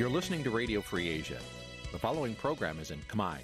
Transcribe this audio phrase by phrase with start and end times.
[0.00, 1.36] You're listening to Radio Free Asia.
[1.92, 3.36] The following program is in Khmer.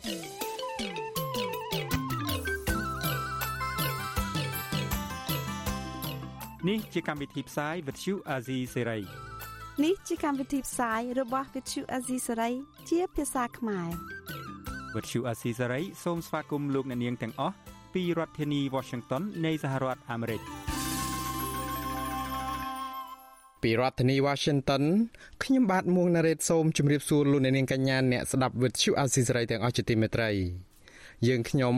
[6.68, 9.02] នេះជាកម្មវិធីផ្សាយ Vuthu Azizi Serai
[9.84, 12.52] នេះជាកម្មវិធីផ្សាយរបស់ Vuthu Azizi Serai
[12.90, 13.88] ជាភាសាខ្មែរ
[14.94, 17.54] Vuthu Azizi Serai សូមស្វាគមន៍លោកអ្នកនាងទាំងអស់
[17.94, 20.65] ពីរដ្ឋធានី Washington នៃសហរដ្ឋអាមេរិក
[23.66, 24.84] ពីរដ្ឋធានី Washington
[25.42, 30.30] ខ្ញុំបាទមួងណារ៉េតសូមជម្រាបសួរលោកអ្នកនាងកញ្ញាអ្នកស្ដាប់ Vuthu Azizi Serai ទាំងអស់ជាទីមេត្រី
[31.26, 31.74] យើងខ្ញុំ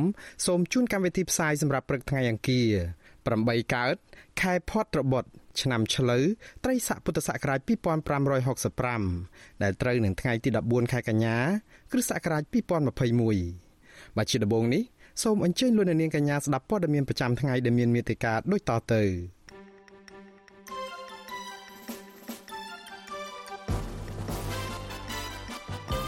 [0.47, 2.71] សូមជូនកម្មវិធីផ្សាយសម្រាប់ព្រឹកថ្ងៃអង្គារ
[3.19, 3.97] 8កើត
[4.41, 5.31] ខែផុតត្របុត្រ
[5.61, 6.25] ឆ្នាំឆ្លូវ
[6.65, 7.61] ត្រីស័កពុទ្ធសករាជ
[8.41, 11.37] 2565ដែលត្រូវនឹងថ្ងៃទី14ខែកញ្ញា
[11.93, 12.43] គ្រិស្តសករាជ
[13.29, 14.83] 2021បាទជាដំបូងនេះ
[15.23, 19.38] សូមអញ្ជើញលោកអ្នកនាងកញ្ញាស្ដាប់ព័ត៌មានប្រចាំថ្ងៃដែលមានមេត្តាដូចតទៅ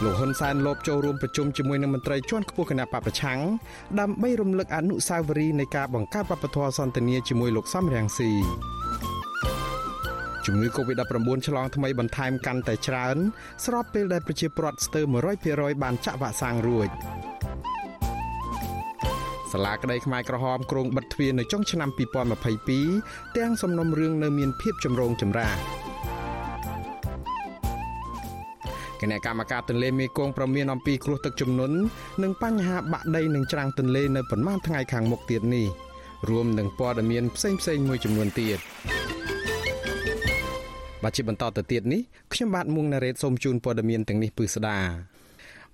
[0.05, 3.39] លោកហ៊ុនសែនលបចូលរួមប្រជុំជាមួយនឹងមន្ត្រីជាន់ខ្ពស់គណៈបពប្រឆាំង
[3.99, 8.29] ដើម្បីរំលឹកអនុស្សាវរីយ៍នៃការបង្កើតវប្បធម៌សន្តានាជាមួយលោកសំរងស៊ី
[10.45, 13.17] ជំងឺ Covid-19 ឆ្លងថ្មីបន្ថែមកាន់តែច្រើន
[13.65, 15.05] ស្របពេលដែលប្រជាពលរដ្ឋស្ទើរ
[15.43, 16.89] 100%បានចាក់វ៉ាក់សាំងរួច
[19.51, 21.89] សាលាក្តីខ្មែរក្រហមក្រុងបិទទ្វារនៅចុងឆ្នាំ
[22.63, 25.90] 2022ទាំងសំណុំរឿងនៅមានភាពចម្រូងចម្រាស
[29.01, 31.77] គណៈកម្មការទន្លេមេគង្គប្រមានអំពីគ្រោះទឹកជំនន់
[32.23, 35.67] និងបញ្ហាបាក់ដីនឹងច្រាំងទន្លេនៅប្រមាណថ្ងៃខាងមុខទៀតនេះ
[36.29, 38.59] រួមនឹងព័ត៌មានផ្សេងផ្សេងមួយចំនួនទៀត
[41.03, 42.01] បាទជាបន្តទៅទៀតនេះ
[42.33, 44.79] ខ្ញុំបាទមួងណារ៉េតសូមជូនព័ត៌មានទាំងនេះពឺស្ដា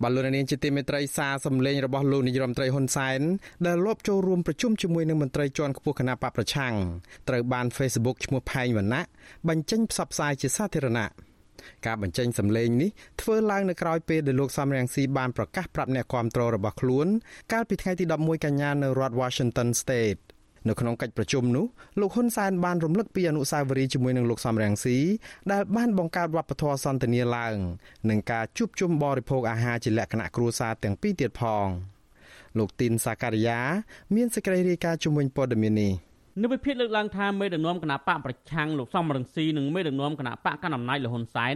[0.01, 3.21] បាទលោកនាងជាទីមេត្រីសារសម្លេងរបស់លោកនាយរដ្ឋមន្ត្រីហ៊ុនសែន
[3.67, 6.73] ដែលលបចូលរួមប្រជុំជាមួយនឹងមន្ត្រីជាន់ខ្ពស់គណៈបកប្រឆាំង
[7.29, 9.01] ត្រូវបាន Facebook ឈ្មោះផែងវណ្ណៈ
[9.49, 11.26] បញ្ចេញផ្សព្វផ្សាយជាសាធារណៈ
[11.85, 12.89] ការបញ្ចេញសម្លេងនេះ
[13.21, 17.07] ធ្វើឡើងនៅក្រៅពេលដែលលោកសំរងស៊ីបានប្រកាសប្រាប់អ្នកគាំទ្ររបស់ខ្លួន
[17.53, 20.21] កាលពីថ្ងៃទី11កញ្ញានៅរដ្ឋ Washington State
[20.67, 21.65] នៅក្នុងកិច្ចប្រជុំនោះ
[21.99, 24.97] លោកហ៊ុនសែនបានរំលឹកពីអនុស្សាវរីយ៍ជាមួយនឹងលោកសំរងស៊ី
[25.51, 27.55] ដែលបានបង្កើតវប្បធម៌សន្តានាឡើង
[28.09, 31.67] និងការជួបជុំបរិភោគអាហារជាលក្ខណៈគ្រួសារទាំងពីរទៀតផង
[32.57, 33.59] លោកទីនសាការីយ៉ា
[34.15, 35.93] មានសេចក្តីរាយការណ៍ជំវិញព័ត៌មាននេះ
[36.41, 41.55] នៅវិភាគលើកឡើងថាមេដឹកនាំគណៈបកប្រឆាំងលោកសំរងស៊ីនិងមេដឹកនាំគណៈបកកណ្ដាលអំណាចលហ៊ុនសែន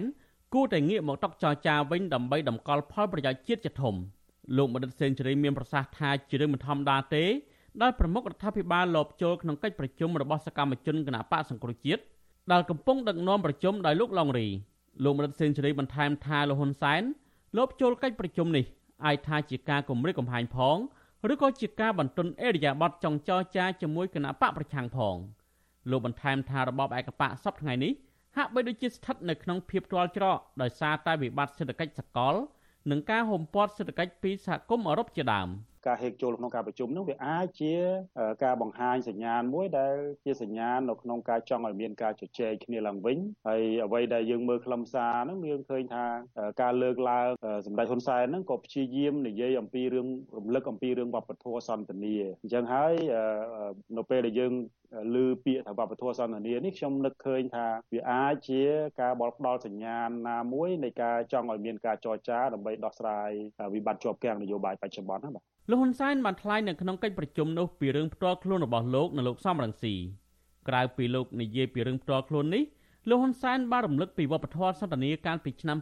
[0.54, 3.96] គួរតែងាកមកតុកចរចាវិញដើម្បីតម្កល់ផលប្រយោជន៍ជាតិជាធំ
[4.58, 7.24] លោកបណ្ឌិតសេនស៊ូរីមានប្រសាសន៍ថាជារឿងមិនធម្មតាទេ
[7.82, 12.02] ដែលប្រមុខរដ្ឋាភិបាលលបចូលក្នុងកិច្ចប្រជុំរបស់សកម្មជនគណៈបកសង្គ្រោះជាតិ
[12.52, 14.48] ដែលកំពុងដឹកនាំប្រជុំដោយលោកឡុងរី
[15.04, 17.02] លោកបណ្ឌិតសេនស៊ូរីបន្ថែមថាលោកហ៊ុនសែន
[17.58, 18.66] លបចូលកិច្ចប្រជុំនេះ
[19.06, 20.78] អាចថាជាការគម្រិតកំហែងផង
[21.30, 25.16] ឬក៏ជាការបន្ទន់អេរយាប័តចង់ចរចាជាមួយគណៈបកប្រឆាំងផង
[25.90, 27.92] លោកបន្ថែមថារបបឯកបកសពថ្ងៃនេះ
[28.38, 32.36] ហាក់បីដូចជាស្ថិតនៅក្នុងភាពទាល់ច្រកដោយសារតែវិបត្តិសេដ្ឋកិច្ចសកល
[32.92, 35.50] និងការហុំព័ទ្ធសេដ្ឋកិច្ចពីសហគមន៍អឺរ៉ុបជាដើម។
[35.88, 37.74] ការហេកចូលក្នុងការប្រជុំនោះវាអាចជា
[38.44, 46.06] ការបង្ហាញសញ្ញាណមួយដែលជាសញ្ញាណនៅក្នុងការចង់ឲ្យមានការជជែកគ្នាឡើងវិញហើយអ្វីដែលយើងមើលខ្លឹមសារហ្នឹងយើងឃើញថា
[46.62, 47.28] ការលើកឡើង
[47.66, 52.94] សម្ដេចហ៊ុនសែនហ្នឹងក៏ព្យាយាមនិយាយអំពីរឿងរំលឹកអំពីរឿងវប្បធម៌សន្តានាអញ្ចឹងហើយ
[53.98, 54.54] នៅពេលដែលយើង
[55.16, 58.62] ឮពាក្យថាវប្បធម៌សន្តានានេះខ្ញុំនឹកឃើញថាវាអាចជា
[59.02, 63.30] ការបលផ្ដល់សញ្ញាណណាមួយនៃការចង់ឲ្យមានការចរចាដើម្បីដោះស្រាយ
[63.74, 69.96] វិបត្តិជាប់គាំងនយោបាយបច្ចុប្បន្នណាបាទលោកហ៊ុនសែនបានថ្លែងនៅក្នុងកិច្ចប្រជុំនោះពីរឿងផ្ទាល់ខ្លួនរបស់លោកនិងលោកសំរងស៊ី
[70.68, 72.64] ក្រៅពីលោកនិយាយពីរឿងផ្ទាល់ខ្លួននេះ
[73.10, 75.78] លោកហ៊ុនសែនបានរំលឹកពីវប្បធម៌សន្តានាកាលពីឆ្នាំ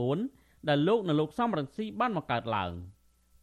[0.00, 2.72] 2014ដែលលោកនិងលោកសំរងស៊ីបានបង្កើតឡើង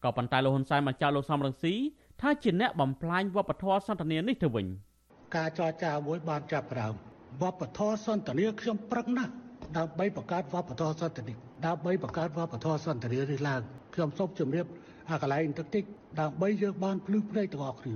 [0.03, 1.73] ក៏ប៉ុន្តែលោកហ៊ុនសែនបានចោទលោកសំរងស៊ី
[2.21, 4.67] ថាជាអ្នកបំផ្លាញវប្បធម៌សន្តានានេះទៅវិញ។
[5.35, 6.93] ការចរចាមួយបានចាប់ផ្ដើម
[7.41, 9.31] វប្បធម៌សន្តានាខ្ញុំប្រឹងណាស់
[9.77, 11.33] ដើម្បីបង្កើតវប្បធម៌សន្តានា
[11.67, 13.61] ដើម្បីបង្កើតវប្បធម៌សន្តានានេះឡើង
[13.93, 14.65] ខ្ញុំសូមជម្រាប
[15.11, 15.83] អាកន្លែងទឹកតិច
[16.19, 17.93] ដើម្បីយើងបានភ្លឺភ្នែកទាំងអស់គ្នា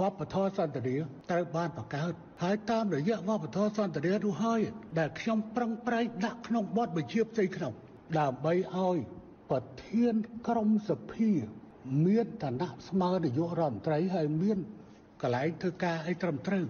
[0.00, 0.96] វប្បធម៌សន្តានា
[1.30, 2.12] ត្រូវបានបង្កើត
[2.42, 4.60] ហើយតាមរយៈវប្បធម៌សន្តានានោះហើយ
[4.98, 7.72] ដែលខ្ញុំប្រឹងប្រែងដាក់ក្នុងបទបញ្ជាផ្ទៃក្នុង
[8.18, 8.98] ដើម្បីឲ្យ
[9.50, 10.14] ប្រធាន
[10.48, 11.30] ក្រមសភា
[12.06, 14.58] មានឋានៈស្មើនាយករដ្ឋមន្ត្រីហើយមាន
[15.22, 16.64] កន្លែងធ្វើការអីត្រឹមត្រូវ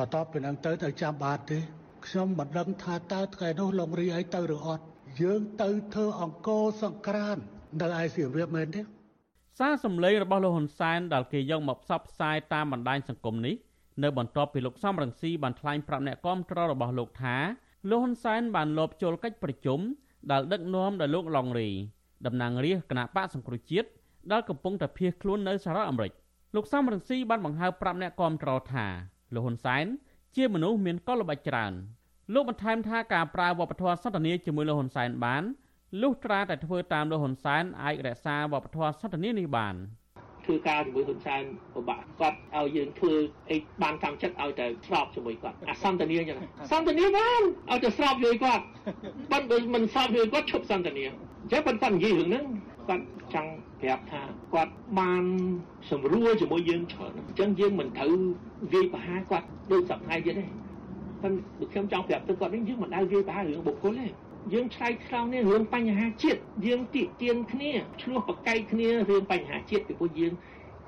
[0.00, 1.58] បន្ទាប់ពីនឹងទៅទៅចាំបាតទេ
[2.06, 4.84] ខ្ញុំមិនដឹងថាតើថ្ងៃនោះលោករីអីទៅឬអត់
[5.20, 7.36] យើងទៅធ្វើអង្គរសង្ក្រាន
[7.80, 8.80] នៅឯសៀមរាបមែនទេ
[9.58, 13.54] សារសម្លេងរបស់លោកហ៊ុនសែនដែលគេយកមកផ្សព្វផ្សាយតាមបណ្ដាញសង្គមនេះ
[14.02, 17.36] នៅបន្ទាប់ពីលោកសំរងស៊ីបានថ្លែងប្រាប់អ្នកគាំទ្ររបស់លោកថា
[17.90, 19.80] លោកហ៊ុនសែនបានលបចូលកិច្ចប្រជុំ
[20.30, 21.70] ដែលដឹកនាំដោយលោកឡុងរី
[22.26, 23.88] តំណាងរាស្ត្រគណៈបកសង្គ្រោះជាតិ
[24.32, 26.12] ដែលកំពុងតែភៀសខ្លួននៅសហរដ្ឋអាមេរិក
[26.54, 28.86] លោកសំរងស៊ីបានបង្ហើបប្រាប់អ្នកគាំទ្រថា
[29.34, 29.84] លោកហ៊ុនសែន
[30.36, 31.72] ជាមនុស្សមានកលល្បិចច្រើន
[32.34, 35.42] លោកបន្ថែមថាការប្រើវប្បធម៌សន្តានាជាមួយលោកហ៊ុនសែនបាន
[36.02, 39.74] លុះត្រាតែធ្វើតាមលោកហ៊ុនសែនអាចរក្សាវប្បធម៌សន្តិនិកនេះបាន
[40.46, 41.42] ធ្វើការជាមួយហ៊ុនសែន
[41.74, 43.12] ពិបាកគាត់ឲ្យយើងធ្វើ
[43.50, 46.38] អីបានតាមចិត្តឲ្យតែស្របជាមួយគាត់អាសន្តានាចឹង
[46.72, 48.64] សន្តានាបានឲ្យតែស្របជាមួយគាត់
[49.32, 51.06] បើមិនស្របជាមួយគាត់ឈប់សន្តានា
[51.52, 52.44] ចេះប៉ុន្តែនិយាយរឿងហ្នឹង
[52.88, 53.04] គាត់
[53.34, 53.50] ចង់
[53.82, 54.22] ប្រាប់ថា
[54.54, 55.24] គាត់បាន
[55.90, 58.12] សម្រួលជាមួយយើងច្រើនអញ្ចឹងយើងមិនត្រូវ
[58.72, 60.46] វាយប្រហារគាត់ដូចសប្តាហ៍ទៀតទេ
[61.22, 64.06] ប៉ុន្តែខ្ញុំចង់ប្រាប់ទៅគាត់នេះយើងមិនដែលវាយប្រហាររឿងបុគ្គលទេ
[64.52, 67.70] យើងឆ្លៃឆ្លងនេះរឿងបញ្ហាជាតិយើងតិទៀនគ្នា
[68.02, 70.32] ឆ្លោះប្រកែកគ្នារឿងបញ្ហាជាតិពីព្រោះយើង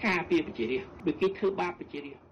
[0.06, 2.23] ការពារប្រជារាស្ត្របើគេធ្វើបាបប្រជារាស្ត្រ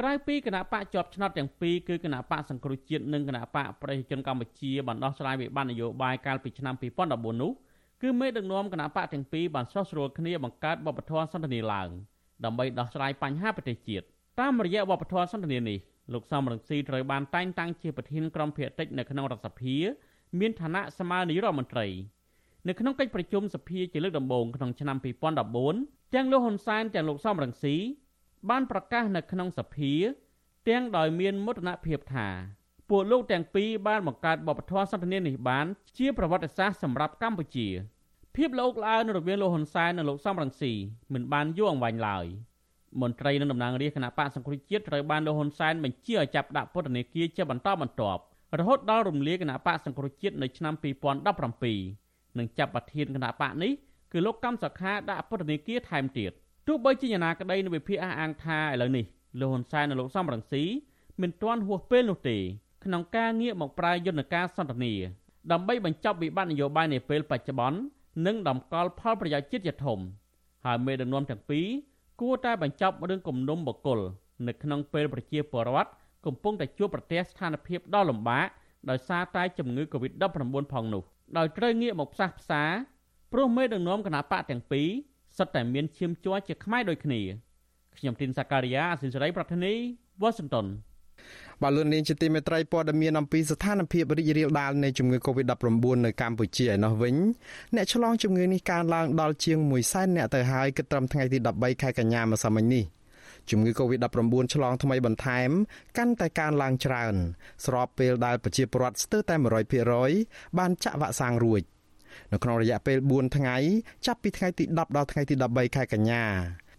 [0.00, 6.74] ក្រៅពីគណៈបកជាប់ឆ្នោតទាំងពីរគឺគណៈបកសង្គ្រោះជាតិនិងគណៈបកប្រជាជនកម្ពុជាបានដោះស្រាយវិបត្តិនយោបាយកាលពីឆ្នាំ
[7.08, 7.52] 2014នោះ
[8.02, 11.88] គឺមេដឹកនាំគណៈបកទាំងពីរបានស្រុះស្រួលគ្នាបង្កើតបបធរសន្តិនិឡើង
[12.44, 14.04] ដើម្បីដោះស្រាយបញ្ហាប្រទេសជាតិ
[14.40, 15.78] តាមរយៈបបធរសន្តិនិនេះ
[16.12, 19.76] លោកសំរងស៊ីត្រូវបានតែងតាំងជាប្រធានក្រុមភាគតិចនៅក្នុងរដ្ឋសភា
[20.40, 21.86] មានឋានៈស្មើនាយករដ្ឋមន្ត្រី
[22.68, 24.96] នៅក្នុងកិច្ចប្រជុំសភាជាលើកដំបូងក្នុងឆ្នាំ
[25.56, 27.76] 2014ទាំងលោកហ៊ុនសែនទាំងលោកសំរងស៊ី
[28.50, 29.92] បានប្រកាសនៅក្នុងសភា
[30.68, 32.28] ទាំងដោយមានមោទនភាពថា
[32.90, 35.66] ពួកលោកទាំងពីរបានបង្កើតបបធរសន្តិនិកនេះបាន
[35.98, 37.68] ជាប្រវត្តិសាស្ត្រសម្រាប់កម្ពុជា
[38.36, 40.72] ភាពលោកល្អើរវាងលោកហ៊ុនសែននិងលោកសំរងស៊ី
[41.14, 42.26] មិនបានយូរអង្វែងឡើយ
[43.02, 48.20] មន្ត្រីនិងតំណាងរាស្ត្រគណៈបកសង្គ្រោះជាតិត្រូវបានលោកហ៊ុនសែនបញ្ជាឲ្យចាប់ដាក់ពន្ធនាគារជាបន្តបន្ទាប់
[48.58, 50.74] រហូតដល់រំលាយគណៈបកសង្គ្រោះជាតិនៅឆ្នាំ
[51.76, 53.72] 2017និងចាប់ប្រធានគណៈបកនេះ
[54.12, 56.30] គឺលោកកម្មសខាដាក់ពន្ធនាគារថែមទៀត
[56.66, 59.04] ទោះបីជាយ៉ាងណាក្តីនៅវិភាគអះអាងថាឥឡូវនេះ
[59.40, 60.64] លោកហ៊ុនសែននិងលោកសំរងស៊ី
[61.22, 62.38] មិនទាន់ហួសពេលនោះទេ
[62.84, 64.96] ក្នុងការងាកមកប្រើយន្តការសន្តិនិក
[65.52, 67.78] ដើម្បីបញ្ចប់វិបត្តិនយោបាយនាពេលបច្ចុប្បន្ន
[68.26, 69.98] និងដំកល់ផលប្រយោជន៍ជាតិជាធំ
[70.64, 71.66] ហើយមេដឹកនាំទាំងពីរ
[72.20, 73.98] គួរតែបញ្ចប់រឿងគំនុំបកគល
[74.46, 75.90] នៅក្នុងពេលប្រជាពលរដ្ឋ
[76.26, 78.46] កំពុងតែជួបប្រទះស្ថានភាពដ៏លំបាក
[78.90, 81.02] ដោយសារតែជំងឺ Covid-19 ផងនោះ
[81.38, 82.62] ដោយត្រូវងាកមកផ្សះផ្សា
[83.32, 84.88] ព្រោះមេដឹកនាំគណៈបកទាំងពីរ
[85.36, 87.20] សុទ្ធតែមានឈាមជ័រជាខ្មែរដូចគ្នា
[87.96, 89.74] ខ្ញុំទីនសាការីយ៉ាអសិលសេរីប្រធានី
[90.22, 90.66] វ៉ាស៊ីនតោន
[91.62, 97.14] បាទលោកនាងជាទីមេត្រីព័ត៌មានអំពីស្ថានភាពរីករាលដាលនៃជំងឺ Covid-19 នៅកម្ពុជាឯណោះវិញ
[97.74, 102.84] អ្នកឆ្លងជំងឺនេះកើនឡើងដល់ជាង1សែនអ្នកទៅហើយគិតត្រឹមថ្ងៃទី13ខែកញ្ញាម្សិលមិញនេះ
[103.50, 105.50] ជំងឺ Covid-19 ឆ្លងថ្មីបន្ថែម
[105.98, 107.14] កាន់តែកើនឡើងច្រើន
[107.64, 109.34] ស្របពេលដែលប្រជាពលរដ្ឋស្ទើរតែ
[109.96, 111.62] 100%បានចាក់វ៉ាក់សាំងរួច
[112.32, 113.56] នៅក្នុងរយៈពេល4ថ្ងៃ
[114.06, 116.24] ចាប់ពីថ្ងៃទី10ដល់ថ្ងៃទី13ខែកញ្ញា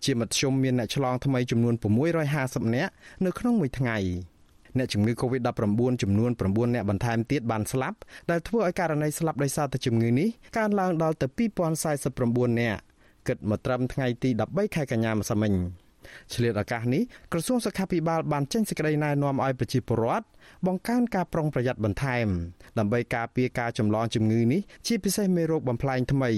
[0.05, 1.75] ជាមធ្យមមានអ្នកឆ្លងថ្មីចំនួន
[2.25, 2.91] 650នាក់
[3.25, 3.97] នៅក្នុងមួយថ្ងៃ
[4.79, 7.97] អ្នកជំងឺ Covid-19 ចំនួន9អ្នកបន្ថែមទៀតបានស្លាប់
[8.31, 10.27] ដែលធ្វើឲ្យករណីស្លាប់ដោយសារតែជំងឺនេះ
[10.57, 11.27] កើនឡើងដល់ទៅ
[11.89, 12.77] 2049អ្នក
[13.27, 15.53] គិតមកត្រឹមថ្ងៃទី13ខែកញ្ញាម្សិលមិញ
[16.33, 17.03] ឆ្លៀតឱកាសនេះ
[17.33, 20.25] ក្រសួងសុខាភិបាលបានចេញសេចក្តីណែនាំឲ្យប្រជាពលរដ្ឋ
[20.67, 22.27] បង្កើនការប្រុងប្រយ័ត្នបន្ថែម
[22.79, 26.31] ដើម្បីការពារការចម្លងជំងឺនេះជាពិសេសមេរោគបំផ្លែងថ្មី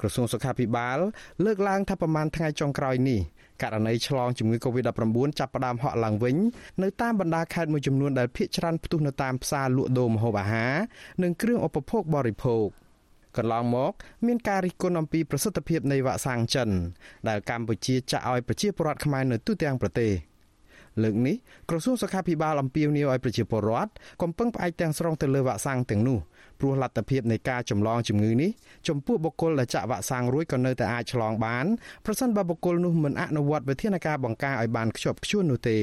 [0.00, 0.98] ក្រសួងសុខាភិបាល
[1.44, 3.20] លើកឡើងថាប្រមាណថ្ងៃចុងក្រោយនេះ
[3.62, 6.36] ករណីឆ្លងជំងឺ Covid-19 ចាប់ផ្ដើមហក់ឡើងវិញ
[6.82, 10.74] នៅតាមបណ្ដាខេត្តមួយចំនួនដែលភាគច្រើនផ្ទុះនៅតាមផ្សារលក់ដូរម្ហូបអាហារ
[11.22, 12.66] និងគ្រឿងឧបភោគបរិភោគ
[13.36, 13.92] កន្លងមក
[14.26, 16.68] មានការរិះគន់អំពីប្រសិទ្ធភាពនៃវ៉ាក់សាំងចិន
[17.28, 20.12] ដែលកម្ពុជាចាក់ឲ្យប្រជាពលរដ្ឋខ្មែរនៅទូទាំងប្រទេស
[21.02, 21.36] លើកនេះ
[21.70, 23.90] ក្រសួងសុខាភិបាលអំពាវនាវឲ្យប្រជាពលរដ្ឋ
[24.22, 26.18] កុំពឹងផ្អែកទាំងស្រុងទៅលើវ៉ាក់សាំងទាំងនោះ
[26.60, 28.50] ព្រោះលទ្ធភាពនៃការចម្លងជំងឺនេះ
[28.88, 31.66] ចំពោះបុគ្គលដែលចាក់វ៉ាក់សាំងរួចក៏នៅតែអាចឆ្លងបាន
[32.04, 35.78] ប្រសិនបើបុគ្គលនោះមិនអនុវត្តវិធានការបង្ការឲ្យបានខ្ជាប់ខ្ជួននោះទេ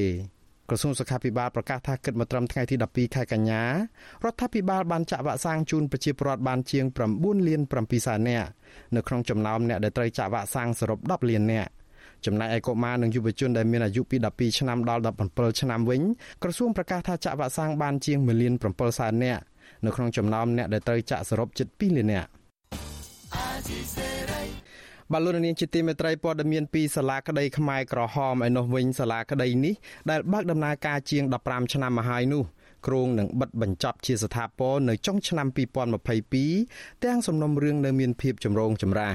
[0.69, 8.49] ក្រសួងសុខាភិបាលប្រកាសថាគិតមកត្រឹមថ្ងៃទី12ខែកញ្ញារដ្ឋាភិបាលបានចាក់វ៉ាក់សាំងជូនប្រជាពលរដ្ឋបានជាង9លាន7សែននាក់
[8.95, 11.71] នៅក្នុងចំណោមអ្នកដែលត្រូវចាក់វ៉ាក់សាំងសរុប10លាននាក់
[12.25, 15.01] ចំណែកឯកុមារនិងយុវជនដែលមានអាយុពី12ឆ្នាំដល់
[15.31, 16.01] 17ឆ្នាំវិញ
[16.43, 19.43] ក្រសួងប្រកាសថាចាក់វ៉ាក់សាំងបានជាង1លាន7សែននាក់
[19.85, 22.29] នៅក្នុងចំណោមអ្នកដែលត្រូវចាក់សរុបជិត2លាននាក់
[25.13, 29.75] បលូននាងជាទីមេត្រីព័ត៌មានពីសាលាក្តីខ្មែរក្រហមឯនោះវិញសាលាក្តីនេះ
[30.09, 32.43] ដែលបើកដំណើរការជាង15ឆ្នាំមកហើយនោះ
[32.87, 35.47] គ្រងនឹងបិទបញ្ចប់ជាស្ថាពរនៅចុងឆ្នាំ
[36.25, 39.13] 2022ទាំងសំណុំរឿងនៅមានភាពចម្រូងចម្រាស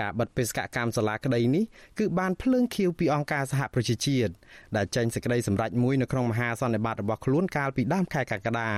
[0.00, 1.64] ការបិទបេសកកម្មសាលាក្តីនេះ
[1.98, 4.32] គឺបានភ្លើងខៀវពីអង្គការសហប្រជាជាតិ
[4.76, 8.70] ដែលចេញសេចក្តីសម្រេចមួយនៅក្នុងមហាសន្និបាតរបស់ខ្លួនកាលពីដើមខែកក្កដា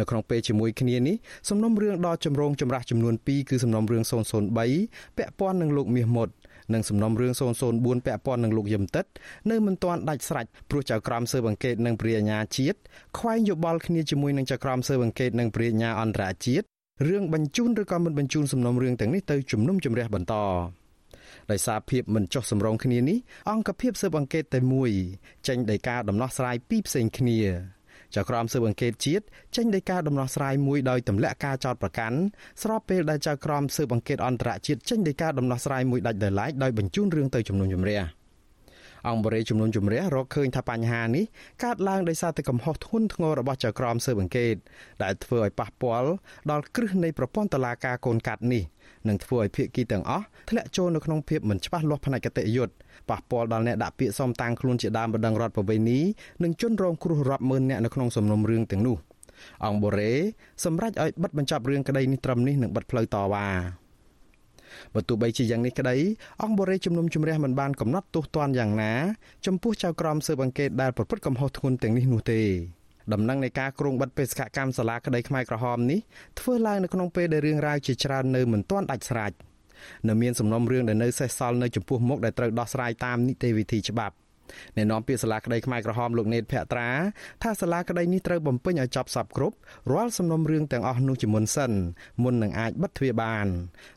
[0.00, 1.16] នៅក្នុងពេលជាមួយគ្នានេះ
[1.48, 4.02] សំណុំរឿងដ៏ចម្រូងចម្រាសចំនួន2គឺសំណុំរឿង
[4.60, 6.28] 003ពាក់ព័ន្ធនឹងលោកមាសមុត
[6.74, 7.32] និងសំណុំរឿង
[7.68, 9.06] 004ពាក់ព័ន្ធនឹងលោកយឹមតិត
[9.50, 12.78] នៅមិនទាន់ដាច់ស្រេចព្រោះចៅក្រមស៊ើបអង្កេតនិងព្រះអាជ្ញាជាតិ
[13.18, 16.66] ខ្វែងយោបល់គ្នាជាមួយនឹងចៅក្រមស៊ើបអង្កេតនិងព្រះអាជ្ញាអន្តរជាតិ
[17.08, 20.34] រឿងបញ្ជូនឬក៏មិនបញ្ជូនសំណុំរឿងទាំងនេះទៅជំនុំជម្រះបន្ត
[21.50, 23.18] ដោយសារភាពមិនចុះសម្រុងគ្នានេះ
[23.50, 24.90] អង្គភាពស៊ើបអង្កេតតែមួយ
[25.48, 27.38] ចេញដោយការដំណោះស្រាយពីរផ្សេងគ្នា
[28.16, 29.24] ចៅក្រមស៊ើបអង្កេតជាតិ
[29.56, 32.18] ចេញដោយការដំណោះស្រាយមួយដោយទម្លាក់ការចោទប្រកាន់
[32.62, 38.19] ស្របពេលដែលចៅក្រមស៊ើបអង្កេតអន្តរជាតិចេញដោយការដំណោះស្រាយមួយដាច់ដោយឡែកដោយបញ្ជូនរឿងទៅជំនុំជម្រះ
[39.08, 41.24] អង្គបរិយជំនុំជម្រះរកឃើញថាបញ្ហានេះ
[41.64, 44.54] កើតឡើងដោយសារតែកំហុសធ្ងន់ធ្ងររបស់ចៅក្រមស៊ើបអង្កេត
[45.02, 46.10] ដែលធ្វើឲ្យប៉ះពាល់
[46.50, 48.62] ដល់គ្រឹះនៃប្រព័ន្ធតុលាការកូនកាត់នេះ
[49.08, 52.74] និងធ្វើឲ្យភាគីទាំងអស់ធ្លាក់ចូលនៅក្នុងភាពមិនច្បាស់លាស់ផ្នែកគតិយុត្ត
[53.10, 56.00] ប៉ះពាល់ដល់អ្នកដាក់ពាក្យសុំតាំងខ្លួនជាដើមបណ្ដឹងរដ្ឋប្រវេណី
[56.44, 58.96] និងជនរងគ្រោះរាប់ម៉ឺនអ្នកនៅក្នុងសំណុំរឿងទាំងនោះ
[59.64, 60.12] អង្គបូរ៉េ
[60.64, 63.46] សម្រេចឲ្យបិទបញ្ចប់រឿងក្តីនេះត្រឹមនេះនិងបិទផ្លូវតវ៉ា
[64.94, 65.96] បើទោះបីជាយ៉ាងនេះក្តី
[66.42, 68.92] អង្គបូរ៉េជំនុំជម្រះមិនបានកំណត់ទោសទណ្ឌយ៉ាងណា
[69.46, 72.42] ចំពោះចៅក្រមស៊ើបអង្កេតដែលប្រព្រឹត្តកំហុសធ្ងន់ទាំងនេះនោះទេ
[73.12, 76.00] ដំណឹងនៃការគ្រោងបិទបេសកកម្មសាលាក្តីខ្មែរក្រហមនេះ
[76.38, 79.32] ធ្វើឡើងនៅក្នុងពេលដែលរឿងរ៉ាវជាច្រើននៅមិនទាន់ដាច់ស្រេច
[80.08, 84.14] នៅមានសំណុំរឿងដែលនៅសេសសល់នៅចំពោះមុខដែលត្រូវដោះស្រាយតាមនីតិវិធីច្បាប់
[84.76, 86.88] អ្នកនាំពាក្យសាលាក្តីខ្មែរក្រហមលោកណេតភក្ត្រា
[87.42, 89.56] ថាសាលាក្តីនេះត្រូវបំពេញឲ្យចប់សពគ្រប់
[89.92, 91.72] រាល់សំណុំរឿងទាំងអស់នោះជាមុនសិន
[92.22, 93.46] មុននឹងអាចបិទទ្វារបាន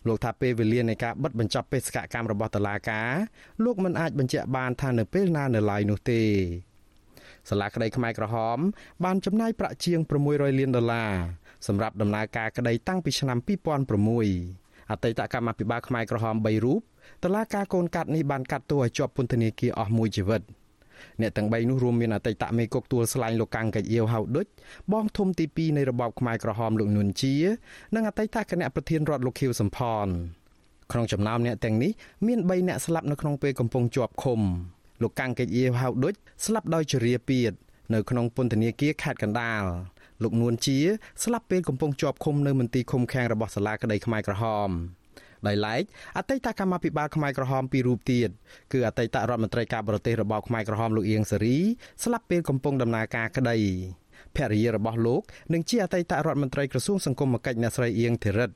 [0.07, 3.11] លោកថាពេលវេលានៃការបិទបញ្ចប់បេសកកម្មរបស់តុលាការ
[3.63, 6.21] លោកមិនអាចបញ្ជាក់បានថានៅពេលណានៅឡើយនោះទេ
[7.49, 8.57] សាលាក្តីខ្មែរក្រហម
[9.03, 11.13] បានចំណាយប្រាក់ជាង600លានដុល្លារ
[11.67, 13.37] សម្រាប់ដំណើរការក្តីតាំងពីឆ្នាំ
[14.13, 16.81] 2006អតីតកម្មាភិបាលខ្មែរក្រហម3រូប
[17.23, 20.41] តឡាការកូនកាត់នេះបានកាត់ទោសឲ្យជាប់ពន្ធនាគារអស់មួយជីវិត
[21.21, 24.47] អ្នកទាំង3នោះរួមមានអតីតមេគុកទួលស្លែងលោកកាំងកាច់អៀវហៅដុច
[24.93, 27.35] បងធំទី2នៃរបបខ្មែរក្រហមលោកនួនជា
[27.95, 30.07] និងអតីតគណៈប្រធានរដ្ឋលោកខៀវសំផន
[30.91, 31.91] ក្នុងចំណោមអ្នកទាំងនេះ
[32.27, 34.39] មាន3អ្នកស្លាប់នៅក្នុងពេលកំពុងជាប់ឃុំ
[35.01, 36.13] លោកកាំងកិច្ចអៀវហៅដុច
[36.45, 37.53] ស្លាប់ដោយជរាពៀត
[37.93, 39.63] នៅក្នុងពន្ធនាគារខេត្តកណ្ដាល
[40.23, 40.77] លោកនួនជា
[41.23, 44.69] ស្លាប់ពេលកំពុងជាប់ឃុំនៅមន្ទីរឃុំឃាំងរបស់សាលាក្តីខ្មែរក្រហម
[45.47, 45.83] ដោយឡែក
[46.17, 48.29] អតីតកម្មាភិបាលខ្មែរក្រហមពីររូបទៀត
[48.73, 51.57] គឺអតីតរដ្ឋមន្ត្រីការបរទេសរបស់ខ្មែរក្រហមលោកអៀងសេរី
[52.03, 53.57] ស្លាប់ពេលកំពុងដំណើរការក្តី
[54.35, 55.21] ភរិយារបស់លោក
[55.53, 58.51] និងជាអតីតរដ្ឋមន្ត្រីក្រសួងសង្គមគិច្ចអ្នកស្រីអៀងធីរិត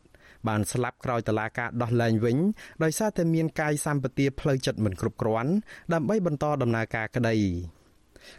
[0.48, 2.38] បានស្លាប់ក្រោយតឡាការដោះលែងវិញ
[2.84, 5.52] ដោយសារតែមានកាយសម្បទាផ្លូវចិត្តមិនគ្រប់គ្រាន់
[5.94, 7.36] ដើម្បីបន្តដំណើរការក្តី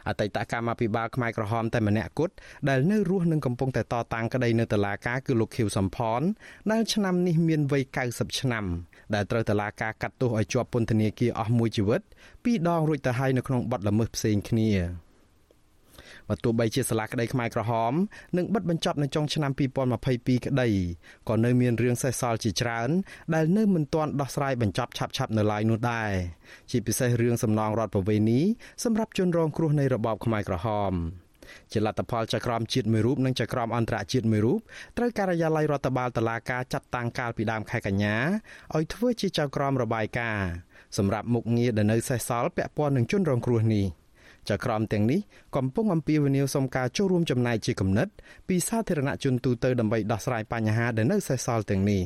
[0.09, 2.35] អតីតកម្មាភិបាលខ្មែរក្រហមតែម្នាក់គត់
[2.69, 6.21] ដែលនៅរស់នឹងកំពុងតែតតាំងក្តីនៅតុលាការគឺលោកខៀវសំផន
[6.71, 8.65] ដែលឆ្នាំនេះមានវ័យ90ឆ្នាំ
[9.15, 12.01] ដែលត្រូវតុលាការកាត់ទោសឲ្យជាប់ពន្ធនាគារអស់មួយជីវិត
[12.45, 14.71] ពីរដងរួចទៅហើយនៅក្នុងបទល្មើសផ្សេងគ្នា។
[16.29, 17.93] បើទោះបីជាសាលាក្តីខ្មែរក្រហម
[18.37, 19.53] នឹងបិទបញ្ចប់នៅចុងឆ្នាំ
[19.99, 20.69] 2022ក្តី
[21.29, 22.91] ក៏នៅមានរឿងសេសសល់ជាច្រើន
[23.35, 26.11] ដែលនៅមិនទាន់ដោះស្រាយបញ្ចប់ឆាប់ៗនៅឡើយនោះដែរ
[26.71, 28.41] ជាពិសេសរឿងសំណងរដ្ឋប្រវេណី
[28.85, 30.95] សម្រាប់ជនរងគ្រោះនៃរបបខ្មែរក្រហម
[31.73, 34.61] ជាលទ្ធផលចក្រមជាតិមួយរូបនិងចក្រមអន្តរជាតិមួយរូប
[34.97, 38.17] ត្រូវការិយាល័យរដ្ឋបាលតុលាការចាត់តាំងកាលពីដើមខែកញ្ញា
[38.75, 40.49] ឲ្យធ្វើជាចៅក្រមរបាយការណ៍
[40.97, 43.87] សម្រាប់មុខងារដែលនៅសេសសល់ពាក់ព័ន្ធនឹងជនរងគ្រោះនេះ។
[44.51, 45.21] ចក្រមទាំងនេះ
[45.57, 48.09] កំពុងអំពាវនាវសុំការចូលរួមចំណែកជាគំនិត
[48.49, 52.03] ពីសាធារណជនទូទៅដើម្បីដោះស្រាយបញ្ហាដែលនៅសេសសល់ទាំងនេះ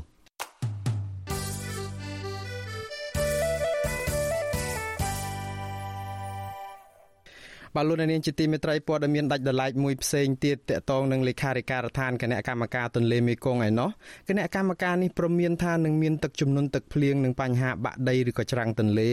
[7.77, 13.91] បាទលោកនាងជាទីមេត្រីព័ត៌មានដាច់ដライមួយផ្សេងទៀតតកតងនឹងលេខាធិការដ្ឋានគណៈកម្មការទន្លេមេគង្គឯណោះ
[14.29, 19.11] គណៈកម្មការនេះព្រមានថានឹងមានទឹកជំនន់ទឹកភ្លៀងនិងបញ្ហាបាក់ដីឬក៏ច្រាំងទន្លេ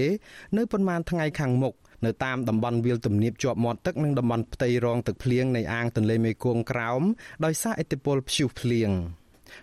[0.57, 1.73] នៅប៉ុន្មានថ្ងៃខាងមុខ
[2.05, 7.01] នៅតាមតំបន់វាលទំនាបជាប់មាត់ទឹកនិងតំបន់ផ្ទៃរងទឹកភ្លៀងនៃអាងទន្លេមេគង្គក្រោម
[7.45, 8.91] ដោយសារឥទ្ធិពលព្យុះភ្លៀង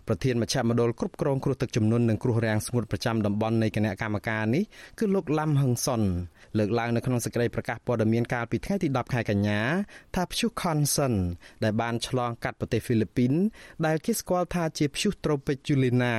[0.09, 4.65] ប្រធានមជ្ឈមណ្ឌលគ្រប់គ្រងគ្រោះទឹកជំនន់និងគ្រោះរាំងស្ងួតប្រចាំតំបន់នៃគណៈកម្មការនេះ
[4.99, 6.03] គឺលោកឡាំហឹងសុន
[6.59, 9.61] លើកឡើងនៅក្នុងសេចក្តីប្រកាសព័ត៌មានកាលពីថ្ងៃទី10ខែកញ្ញា
[10.15, 11.15] ថាព្យុះ Khonson
[11.65, 13.33] ដែលបានឆ្លងកាត់ប្រទេសហ្វីលីពីន
[13.87, 16.15] ដែលគេស្គាល់ថាជាព្យុះត្រូពិក Juliana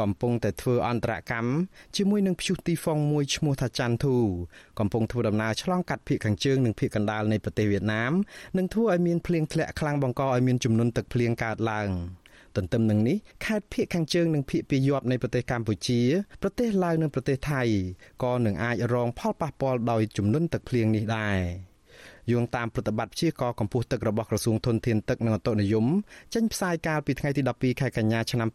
[0.00, 1.50] កំពុងតែធ្វើអន្តរកម្ម
[1.96, 4.16] ជាមួយនឹងព្យុះទីហ្វុងមួយឈ្មោះថាចាន់ធូ
[4.78, 8.12] កំពុងធ្វើដំណើរឆ្លងកាត់ភូមិខាងជើងនិងភូមិកណ្ដាលនៃប្រទេសវៀតណាម
[8.58, 11.90] និងធ្វើឲ្យមានភ្លៀងធ្លាក់ខ្លាំងបង្កឲ្យមានចំនួនទឹកភ្លៀងកើតឡើង
[12.56, 16.00] ទន្ទឹមនឹងនេះខេត្តភៀកខាងជើងនិងភៀកពីយប់នៃប្រទេសកម្ពុជា
[16.42, 17.62] ប្រទេសឡាវនិងប្រទេសថៃ
[18.22, 21.38] ក៏នឹងអាចរងផលប៉ះពាល់ដោយចំនួនទឹកភ្លៀងនេះដែរ
[22.32, 25.86] យោងតាមប្រតិបត្តិព្យាករកម្ពស់ទឹករបស់ក្រសួងធនធានទឹកនិងអូតូនិយម
[26.34, 28.48] ចេញផ្សាយកាលពីថ្ងៃទី12ខែកញ្ញាឆ្នាំ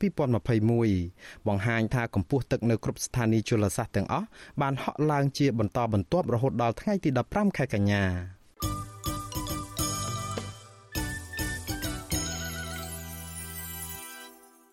[0.70, 4.28] 2021បង្ហាញថាកម្ពស់ទឹកនៅគ្រប់ស្ថានីយជលសាស្ត្រទាំងអស់
[4.62, 8.04] បានហក់ឡើងជាបន្តបន្ទាប់រហូតដល់ថ្ងៃទី15ខែកញ្ញា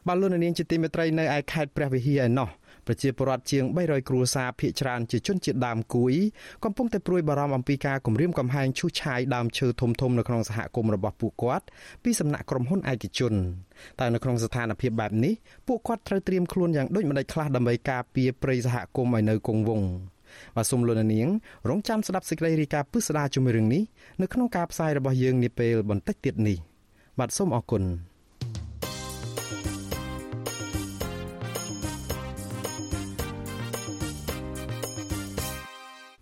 [0.09, 2.49] បាឡូននាងជាទីមេត្រីនៅឯខេត្តព្រះវិហារឯណោះ
[2.89, 6.15] ប្រជាពលរដ្ឋជាង300គ្រួសារភៀសច្រើនជាជនជាតិដើមគួយ
[6.65, 11.65] កំពុងតែព្រួយបារម្ភអំពីការគំរាមកំហែងឈូសឆាយដើមឈើធំធំនៅក្នុងសហគមន៍របស់ពួកគាត់
[12.05, 13.35] ពីសំណាក់ក្រុមហ៊ុនឯកជន
[14.01, 15.35] តែនៅក្នុងស្ថានភាពបែបនេះ
[15.67, 19.89] ពួកគាត់ត្រូវត្រៀមខ្លួនយ៉ាងដូចម្តេចខ្លះដើម្បីការពារព្រៃសហគមន៍ឲ្យនៅគង់វង្ស
[20.57, 21.29] បាទសូមលោកនាង
[21.69, 23.83] រងចាំស្ដាប់សេចក្តីរាយការណ៍ពិស្ដារជំរឿងនេះ
[24.23, 26.59] នៅក្នុងការផ្សាយរបស់យើងនាពេលបន្តិចទៀតនេះ
[27.19, 27.83] បាទសូមអរគុណ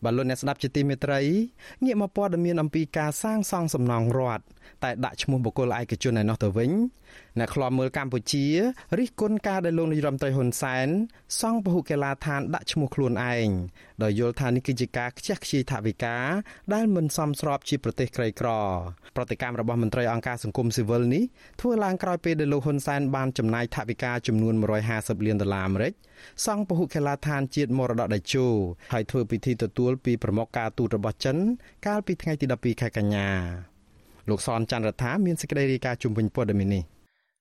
[0.07, 1.21] បាទលោកអ្នកស្ដាប់ជាទីមេត្រី
[1.85, 4.45] ងាកមកព័ត៌មានអំពីការសាងសង់សំណង់រដ្ឋ
[4.85, 6.71] តែដាក់ឈ្មោះបុគ្គលឯកជនឯណោះទៅវិញ
[7.39, 8.47] អ្នកខ្លាំមើលកម្ពុជា
[8.99, 10.89] រិះគន់ការដែលលោកនាយរដ្ឋមន្ត្រីហ៊ុនសែន
[11.41, 13.49] សង់ពហុកីឡាដ្ឋានដាក់ឈ្មោះខ្លួនឯង
[14.03, 16.17] ដោយយល់ថានេះគឺជាការខ្ជះខ្ជាយថវិកា
[16.75, 18.49] ដែលមិនសមស្របជាប្រទេសក្រីក្រ
[19.17, 21.25] ប្រតិកម្មរបស់មន្ត្រីអង្គការសង្គមស៊ីវិលនេះ
[21.61, 24.55] ធ្វើឡើងក្រោយពេលដែលលោកហ៊ុនសែនបានចំណាយថវិកាចំនួន
[24.91, 25.93] 150លានដុល្លារអាមេរិក
[26.47, 28.47] សង់ពហុកីឡាដ្ឋានជាតិមរតកដេជោ
[28.93, 31.37] ហើយធ្វើពិធីទទួលពីប្រមុខការទូតរបស់ចិន
[31.87, 33.76] កាលពីថ្ងៃទី12ខែកញ្ញា
[34.29, 36.85] លោកសនច័ន្ទរដ្ឋាមានសេចក្តីរាយការណ៍ជុំវិញព័ត៌មាននេះ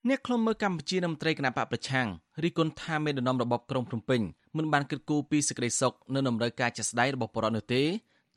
[0.10, 2.08] អ្នកខ្លុំមើលកម្ពុជានៅមន្ត្រីគណៈបកប្រឆាំង
[2.44, 4.22] រីគុណថាមេដឹកនាំរបបក្រុងភ្នំពេញ
[4.58, 7.84] មិនបានគិតគូរពីសេចក្តីសុខនៅតម្រូវការចាស់ស្ដែងរបស់ប្រជាពលរដ្ឋនោះទេ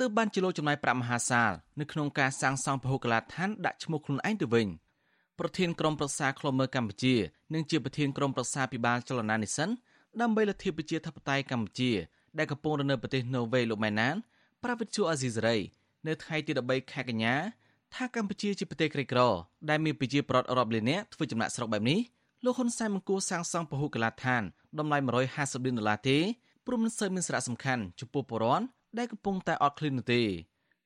[0.00, 4.68] ទើបបានជាលោកចំណាយប្រាក់មហាសាលនៅក្នុងការសាងសង់ពហុកីឡដ្ឋានដាក់ឈ្មោះខ្លួនឯងទៅវិញ
[5.38, 7.14] ប្រធានក្រុមប្រឹក្សាខ្លុំមើលកម្ពុជា
[7.54, 9.68] និងជាប្រធានក្រុមប្រឹក្សាពិបាលចលនានិសិន
[10.20, 11.90] ដើម្បីលទ្ធិប្រជាធិបតេយ្យកម្ពុជា
[12.38, 14.14] ដែលកំពុងរនៅប្រទេសណូវេលោកម៉ែនណាន
[14.62, 15.56] ប្រាវិទ្យាអាស៊ីសេរី
[16.06, 17.34] នៅថ្ងៃទី13ខែកញ្ញា
[17.94, 19.20] ថាកម្ពុជាជាប្រទេសក្រីក្រ
[19.68, 22.00] ដែលមានប្រជាប្រដ្ឋរាប់លាននាក់ធ្វើចំណាក់ស្រុកបែបនេះ
[22.44, 24.42] លោកហ៊ុនសែនមិនគួរសាងសង់ពហុកីឡដ្ឋាន
[24.78, 26.18] តម្លៃ150លានដុល្លារទេ
[26.66, 28.64] ព្រោះមិនសូវមានសារៈសំខាន់ចំពោះប្រជាពលរដ្ឋ
[28.98, 30.22] ដែលកំពុងតែអត់ឃ្លាននោះទេ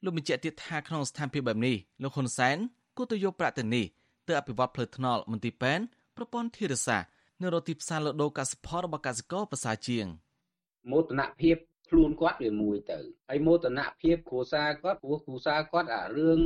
[0.05, 2.57] លោកបញ្ជាក់ទៀតថាក្នុងស្ថានភាពបែបនេះលោកហ៊ុនសែន
[2.97, 3.85] គួរទៅយកប្រាក់ទៅនេះ
[4.29, 5.85] ទៅអភិវឌ្ឍផ្លូវថ្នល់មន្ទីរពេទ្យ
[6.17, 7.09] ប្រព័ន្ធធារាសាស្ត្រ
[7.43, 10.07] នៅរកទីផ្សារលក់ដូរកសិផលរបស់កសិករប្រសើរជាង
[10.91, 11.57] មោទនភាព
[11.89, 16.41] ខ្លួនគាត់វាមួយទៅហើយមោទនភាពគ្រួសារគាត់ព្រោះគ្រួសារគាត់អារឿង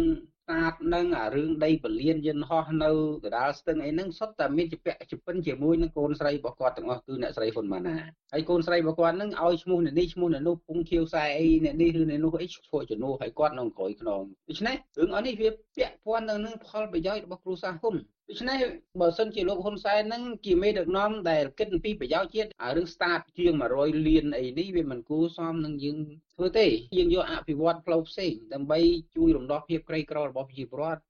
[0.47, 2.91] ស្អាតនឹងអារឿងដីពលានយន្តហោះនៅ
[3.25, 17.95] កដាលស្ទឹងអីហ្នឹងសុទ្ធតែមានជាពាក់ជាពិនជាមួយនឹងកូនស្រីរបស់គាត់ទាំងអស់គឺអ្នកស្រីហ៊ុនម៉ាណែតហើយកូនស្រីរបស់គាត់ហ្នឹងឲ្យឈ្មោះអ្នកនេះឈ្មោះអ្នកនោះពងខៀវខ្សែអីអ្នកនេះឬអ្នកនោះអីឈ្មោះជំនួសឲ្យគាត់នៅក្រោយខ្នងដូច្នេះរឿងអស់នេះវាពាក់ព័ន្ធទៅនឹងផលប្រយោជន៍របស់គ្រួសារហ៊ុន
[18.31, 18.59] ដូច្នេះ
[19.01, 25.99] បើសិនជាលោកហ៊ុនសែនហ្នឹងជាមេដឹកនាំដែលគិតអំពីប្រយោជន៍ជាតិរឿង start ជាង100លានអីនេះវាមិនគួរសមនឹងយើង
[26.35, 28.79] ធ្វើទេយើងយកអភិវឌ្ឍផ្លូវផ្សេងដើម្បី
[29.17, 31.01] ជួយរំដោះភាពក្រីក្ររបស់ប្រជាពលរដ្ឋ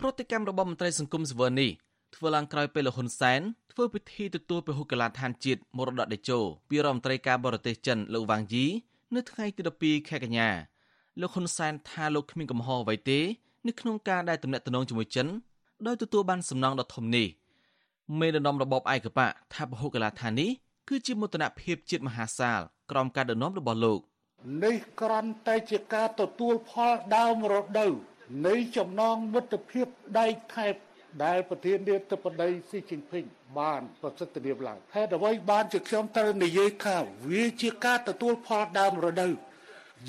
[0.00, 1.70] ប្រតិកម្មរបស់មន្ត្រីសង្គមស៊ីវិលនេះ
[2.16, 3.40] ធ្វើឡើងក្រោយពេលលហ៊ុនសែន
[3.72, 6.38] ធ្វើពិធីទទួលពហុកីឡដ្ឋានជាតិមរតកតេជោ
[6.70, 8.66] ពីរដ្ឋមន្ត្រីការបរទេសចិនលោកវ៉ាងយី
[9.14, 10.48] នៅថ្ងៃទី12ខែកញ្ញា
[11.20, 13.20] លោកហ៊ុនសែនថាលោកគ្មានកំហុសអ្វីទេ
[13.66, 15.28] នៅក្នុងការដែលទំនាក់ទំនងជាមួយចិន
[15.84, 17.26] ដោយទទួលបានសំណងដ៏ធំនេះ
[18.18, 20.50] មេដឹកនាំរបបឯកបៈថាពហុកីឡដ្ឋាននេះ
[20.88, 22.60] គឺជាមោទនភាពជាតិមហាសាល
[22.90, 24.00] ក្រោមការដឹកនាំរបស់លោក
[24.64, 27.92] នេះក្រន់តែជាការទទួលផលដើមរដូវ
[28.46, 29.86] នៃចំណងមិត្តភាព
[30.18, 30.74] ដៃថែប
[31.24, 33.24] ដែលប្រធាននាយកបតីស៊ីជីនភីង
[33.58, 36.96] បានប្រសិទ្ធភាពឡើងហេតុអ្វីបានជាខ្ញុំត្រូវនិយាយថា
[37.30, 39.32] វាជាការទទួលផលដើមរដូវ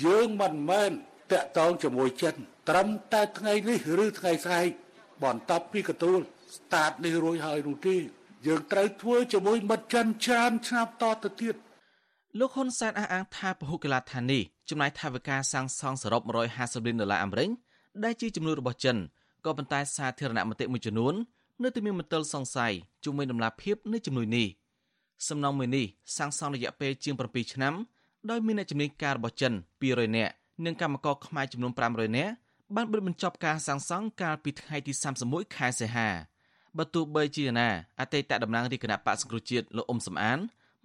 [0.04, 0.90] យើងមិនមែន
[1.32, 2.34] តាក់ទងជាមួយចិន
[2.68, 4.70] ត្រឹមតែថ្ងៃនេះឬថ្ងៃស្អែក
[5.22, 6.18] បន្ទាប់ពីកទួល
[6.56, 7.96] ស្តាតនេះរួចហើយនោះទេ
[8.46, 11.54] យើងត្រូវធ្វើជាមួយមិត្តចិនច្រើនឆ្នាំតទៅទៀត
[12.38, 16.22] លោកហ៊ុនសែនអះអាងថាពហុកីឡដ្ឋាននេះចំណាយថវិកាសាងសង់សរុប
[16.54, 17.50] 150លានដុល្លារអាមេរិក
[18.04, 18.96] ដែលជាចំនួនរបស់ចិន
[19.44, 21.14] ក៏ប៉ុន្តែសាធារណមតិមួយចំនួន
[21.62, 22.72] នៅតែមានមន្ទិលសង្ស័យ
[23.04, 24.48] ជុំវិញដំណាភាពនៃចំនួននេះ
[25.28, 27.74] សំណងមួយនេះសាងសង់រយៈពេលជាង7ឆ្នាំ
[28.30, 29.52] ដោយមានអ្នកជំនាញការរបស់ចិន
[29.84, 30.32] 200នាក់
[30.64, 32.32] និងកម្មករខ្មែរចំនួន500នាក់
[32.76, 34.92] បានបិទបញ្ចប់ការសាងសង់កាលពីថ្ងៃទី
[35.24, 36.08] 31ខែសីហា
[36.78, 37.68] បើទោះបីជាណា
[38.00, 40.38] អតីតតំណាងរាជគណៈបកសង្គ្រោះជាតិលោកអ៊ុំសំអាន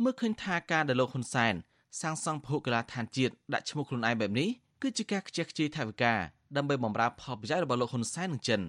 [0.03, 1.53] មើលឃើញថាការដែលលោកហ៊ុនសែន
[2.01, 4.49] សាងសង់ភូកីឡាដ្ឋានជាតិដាក់ឈ្មោះខ្លួនឯងបែបនេះ
[4.81, 6.13] គឺជាការខ្ជះខ្ជាយថវិកា
[6.57, 8.61] ដើម្បីបម្រើផលប្រយោជន៍របស់លោកហ៊ុនសែននិងចិន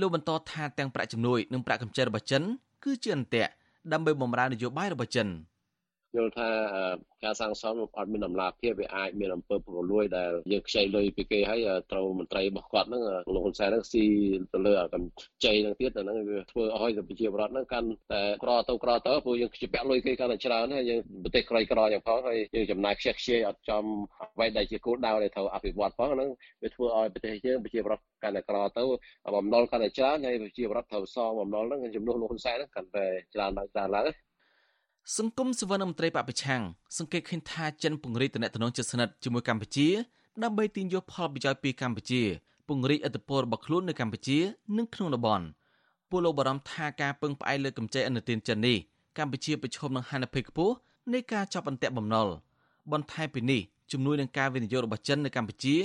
[0.00, 2.42] លោកបន្តថាទាំងប្រាក់ជំនួយនិងប្រាក់កម្ចីរបស់ចិន
[2.84, 3.50] គឺជាអន្ទាក់
[3.92, 5.28] ដើម្បីបម្រើនយោបាយរបស់ចិន។
[6.16, 6.48] យល់ថា
[7.24, 11.60] ការសាងសង់អត់មានដំណាភាពវាអាចមានអំពើពុករលួយដែលយើងខ្ចីលុយពីគេហើយ
[11.92, 13.02] ត្រូវមន្ត្រីរបស់គាត់ហ្នឹង
[13.34, 14.04] លោកហ៊ុនសែនហ្នឹងស៊ី
[14.52, 23.84] ទៅលើកម្ចីហ្នឹងទៀតហ្នឹងវាធ្វើឲ្យប្រជាពលរដ្ឋហ្នឹងកាន់តែក្រទៅក្រទៅព្រោះយើងជាពាក់លុយគេកាន់តែច្រើនហើយយើងប្រទេសក្រៃក្រយ៉ាងផងហើយយើងចំណាយខ្ជះខ្ជាយអត់ចំ
[24.34, 26.28] អ្វីដែលជាគោលដៅដែលត្រូវអភិវឌ្ឍផងហ្នឹង
[26.62, 28.82] វាធ្វើឲ្យប្រទេសយើងប្រជាពលរដ្ឋកាន់តែក្រទៅ
[29.36, 34.04] បំណុលកាន់តែច្រើនហើយប្រជាពលរដ្ឋត្រូវសងបំណុលហ្នឹងចំនួនលោកហ៊ុនសែនហ្នឹងកាន់តែច្រើនឡើងច្រើនឡើង
[35.16, 36.62] សង្គមសវនមន្ត្រីបពប្រឆាំង
[36.98, 39.88] សង្កេតឃើញថាចិនពង្រីកតំណែងជិតស្និទ្ធជាមួយកម្ពុជា
[40.42, 42.22] ដើម្បីទាញយកផលប្រយោជន៍ពីកម្ពុជា
[42.68, 44.38] ពង្រីកឥទ្ធិពលរបស់ខ្លួននៅកម្ពុជា
[44.76, 45.46] និងក្នុងតំបន់
[46.10, 48.76] ពលលោកបារម្ភថាការពឹងផ្អែកលើកម្ចីអនុទានចិននេះ
[49.18, 50.74] កម្ពុជាប្រឈមនឹងហានិភ័យខ្ពស់
[51.12, 52.28] នៃការចាប់អន្ទាក់បំណុល
[52.92, 53.60] បន្ថែមពីនេះ
[53.92, 55.76] ជំនួយនឹងការវិនិយោគរបស់ចិននៅកម្ពុជា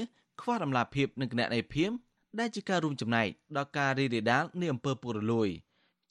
[0.42, 1.90] ខ្វះដំណាភាពនិងគណនេយ្យភាព
[2.40, 3.28] ដែលជាការរួមចំណែក
[3.58, 5.50] ដល់ការរីករាលដាលនៃអំពើពុករលួយ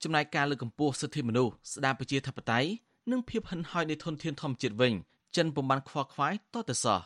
[0.02, 2.68] ចំណែកការលើកកម្ពស់សិទ្ធិមនុស្សស្ដារប្រជាធិបតេយ្យ
[3.10, 4.92] និងភាពហិនហោចនៃធនធានធម្មជាតិវិញ
[5.36, 7.00] ចិនពុំបានខ្វល់ខ្វាយតទៅសោះ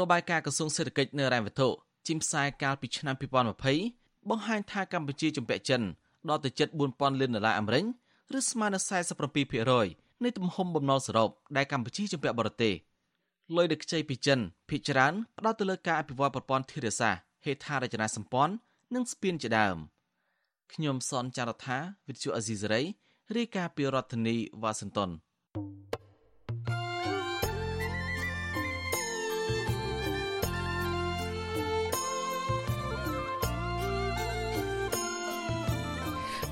[0.00, 1.68] របាយការណ៍ក្រសួងសេដ្ឋកិច្ចនៅរ៉ែវត្ថុ
[2.06, 3.14] ជីមផ្សាយកាលពីឆ្នាំ
[3.72, 5.82] 2020បង្ហាញថាកម្ពុជាជំពាក់ចិន
[6.28, 7.84] ដល់ទៅជិត4000លានដុល្លារអាមេរិក
[8.38, 8.82] ឬស្មើនឹង
[9.52, 12.74] 47%នៃទំហំបំណុលសរុបដែលកម្ពុជាជំពាក់បរទេស
[13.56, 18.54] លុយដែលខ្ចីពីចិនភាគច្រើនផ្ដោតទៅលើការអភិវឌ្ឍប្រព័ន្ធធារាសាស្ត្រហេដ្ឋារចនាសម្ព័ន្ធ
[18.94, 19.76] និងស្ពានជាដើម
[20.72, 22.82] ខ្ញុំសនចាររថាវិទ្យុអេស៊ីសេរី
[23.32, 25.10] រាយការណ៍ពីរដ្ឋធានីវ៉ាស៊ីនតោន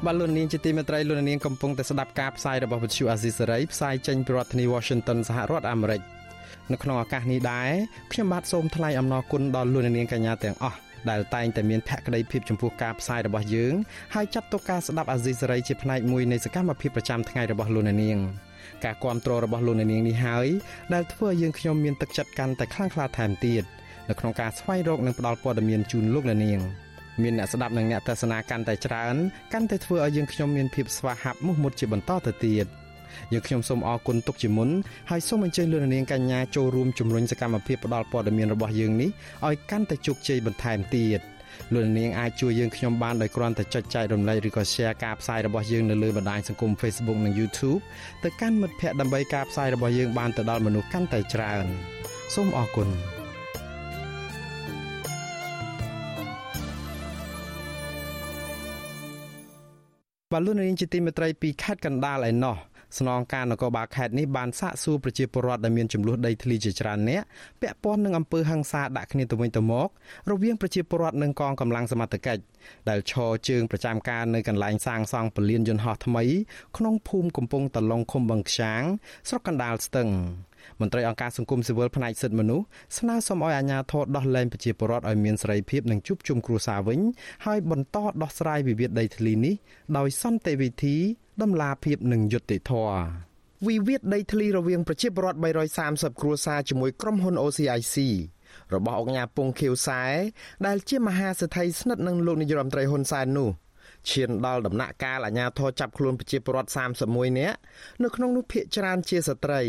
[0.06, 6.00] បាទលោកនាងជាទីមេត្រីលោកនាងកំពុងតែស្ដាប់ការផ្សាយរបស់វិទ្យុអាស៊ីសេរីផ្សាយចេញពីរដ្ឋធានី Washington សហរដ្ឋអាមេរិក
[6.72, 7.70] នៅក្នុងឱកាសនេះដែរ
[8.12, 10.78] ខ្ញុំបាទសូមថ្លែងអំណរគុណដល់លោកនាងកញ្ញាទាំងអស់
[11.10, 13.74] ដែលតែងតែមានភក្ដីភាពចំពោះការផ្សាយរបស់យើង
[14.14, 18.18] ហើយចាត់ទុកការស្ដាប់អាស៊ីសេរីជាផ្នែកមួយនៃសកម្មភាពប្រចាំថ្ងៃរបស់លោកនាង
[18.84, 20.48] ការគ្រប់គ្រងរបស់លោកនាងនេះហើយ
[20.94, 23.64] ដែលធ្វើឲ្យយើងខ្ញុំមានទឹកចិត្តកាន់តែខ្លាំងក្លាថែមទៀត
[24.08, 26.60] នៅក្នុងការស្វែងរកនិងផ្តល់ព័ត៌មានជូនលោកនាង
[27.22, 29.14] មានអ្នកស្ដាប់និងអ្នកទស្សនាកាន់តែច្រើន
[29.52, 32.66] កាន់តែធ្វើឲ្យយើងខ្ញុំមានភាពស្វាហាប់មោះមុតជាបន្តទៅទៀត
[33.32, 34.68] យើងខ្ញុំសូមអរគុណទុកជាមុន
[35.10, 39.10] ហើយសូមអញ្ជើញលោកនាងកញ្ញាចូលរួមជំរុញសកម្មភាពផ្តល់ព័ត៌មានរបស់យើងនេះ
[39.46, 41.20] ឲ្យកាន់តែជោគជ័យបន្ថែមទៀត
[41.74, 47.80] លោកនាងអាចជួយយើងខ្ញុំបានដោយគ្រាន់តែចុចចែករំលែកឬក៏ Share ការផ្សាយរបស់យើងនៅលើបណ្ដាញសង្គម Facebook និង YouTube
[48.24, 51.66] ទៅកាន់មិត្តភ័ក្តិដើម្បីការផ្សាយរបស់យើងបានទៅដល់មនុស្សកាន់តែច្រើន
[52.34, 52.88] សូមអរគុណ
[60.32, 62.56] បាទលោកនាងជាទីមេត្រីពីខេត្តកណ្ដាលឯណោះ
[62.98, 67.22] ស្នងការនគរបាលខេត្តនេះបានសាកសួរប្រជាពលរដ្ឋដែលមានចំនួនដីធ្លីជាច្រើនអ្នក
[67.60, 69.88] ពាក់ព័ន្ធនឹងអំពើហិង្សាដាក់គ្នាទៅវិញទៅមក
[70.30, 72.42] រវាងប្រជាពលរដ្ឋនិងកងកម្លាំងសមត្ថកិច្ច
[72.88, 76.24] ដែលឈរជើងប្រចាំការនៅកន្លែងសាងសង់ពលានយន្តហោះថ្មី
[76.76, 78.82] ក្នុងភូមិកំពង់តឡុងឃុំបឹងខ្យាង
[79.28, 80.08] ស្រុកកណ្ដាលស្ទឹង
[80.80, 82.66] មន្ត្រីអង្គការសង្គមស៊ីវិលផ្នែកសិទ្ធិមនុស្ស
[82.98, 87.00] ស្នើសុំឲ្យអាជ្ញាធរដោះលែងប្រជាពលរដ្ឋឲ្យមានសេរីភាពនិងជួបជុំគ្រួសារវិញ
[87.46, 89.54] ហើយបន្តដោះស្រាយវិវាទដីធ្លីនេះ
[89.98, 90.96] ដោយសន្តិវិធី
[91.42, 93.32] ដំណាភាពនិងយុត្តិធម៌
[93.66, 95.38] វិវាទដីធ្លីរវាងប្រជាពលរដ្ឋ
[95.80, 97.96] 330គ្រួសារជាមួយក្រុមហ៊ុន OCIC
[98.74, 100.02] របស់អង្គការពងខៀវសែ
[100.66, 103.50] ដែលជាមហាសេដ្ឋីស្និទ្ធនឹងលោកនាយរដ្ឋមន្ត្រីហ៊ុនសែននោះ
[104.10, 106.70] ឈានដល់ដំណាក់កាលអាជ្ញាធរចាប់ខ្លួនប្រជាពលរដ្ឋ
[107.06, 107.56] 31នាក់
[108.02, 109.62] នៅក្នុងនោះភ ieck ច្រើនជាស្ត្រី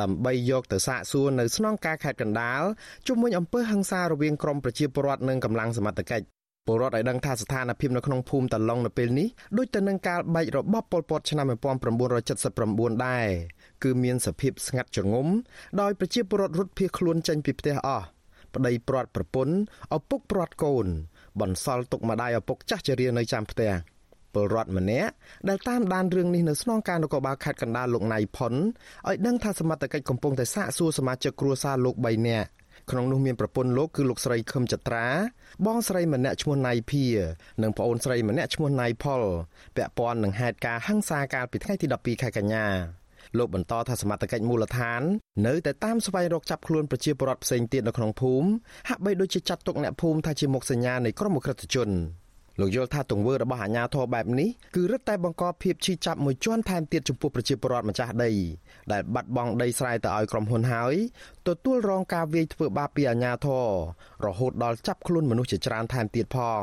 [0.00, 2.62] ដើម្បីយកទៅសាកសួរនៅស្នងការខេត្តកណ្ដាល
[3.06, 11.46] ជុំវិញអំពើហិង្សារវាងក្រុមប្រជាពលរដ្ឋនិងកម្លាំងសមត្ថកិច្ច ពលរដ្ឋឲ្យដឹងថាស្ថានភាពនៅក្នុងភូមិតឡុងនៅពេលនេះដូចទៅនឹងកាលបែករបបប៉ុលពតឆ្នាំ
[12.24, 13.28] 1979ដែរ
[13.82, 15.28] គឺមានសភាពស្ងាត់ជ្រងំ
[15.80, 18.06] ដោយប្រជាពលរដ្ឋរត់ភៀសខ្លួនចេញពីផ្ទះអស់
[18.54, 19.54] ប្តីព្រាត់ប្រពន្ធ
[19.96, 20.86] ឪពុកព្រាត់កូន
[21.40, 23.72] បន្សល់ទុកម្ដាយឪពុកចាស់ជរានៅចាំផ្ទះ
[24.34, 25.12] ពលរដ្ឋម្នាក់
[25.48, 32.48] ដែលតាមដានរឿងនេះនៅស្នងការនគរបាលខេត្តកណ្ដាលលោកណៃផុនឲ្យដឹងថាសមត្ថកិច្ចកំពុងតែសាកសួរសមាជិកគ្រួសារលោក3នាក់
[32.90, 35.06] ក្នុងនោះមានប្រពន្ធលោកគឺលោកស្រីខឹមចត្រា
[35.66, 37.04] បងស្រីម្នាក់ឈ្មោះណៃភា
[37.62, 39.22] និងប្អូនស្រីម្នាក់ឈ្មោះណៃផល
[39.76, 42.66] ពាក់ព័ន្ធនឹងហេតុការណ៍ហិង្សាកាលពីថ្ងៃទី12ខែកញ្ញា
[43.38, 45.02] លោកបន្តថាសមត្ថកិច្ចមូលដ្ឋាន
[45.46, 48.48] នៅតែតាមស្វែងរកចាប់ខ្លួនប្រជាពលរដ្ឋផ្សេងទៀតនៅក្នុងភូមិ
[48.88, 51.90] ហាក់បីដូចជាចាត់ទុកអ្នកភូមិថាជាមុខសញ្ញានៃក្រុមអក្រិតជន
[52.60, 58.30] លោកយល់ថាទង្វើរបស់អាជ្ញាធរបែបនេះគឺរឹតតែបង្កភាពឈឺចាប់មួយជាន់ថែមទៀតចំពោះប្រជាពលរដ្ឋម្ចាស់ដី
[58.92, 60.94] ដែលបាត់បង់ដីស្រែទៅឲ្យក្រុមហ៊ុនហើយ
[61.48, 63.66] ទទួលរងការវាយធ្វើបាបពីអាជ្ញាធរ
[64.26, 66.62] រហូតដល់ចាប់ខ្លួនមនុស្សជាច្រើនថែមទៀតផង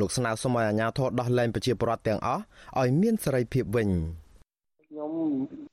[0.00, 2.42] លោកស្នើសុំឲ្យអាជ្ញាធរដោះលែងប្រជាពលរដ្ឋទាំងអស់
[2.80, 3.90] ឲ្យមានសេរីភាពវិញ
[4.86, 5.12] ខ្ញុំ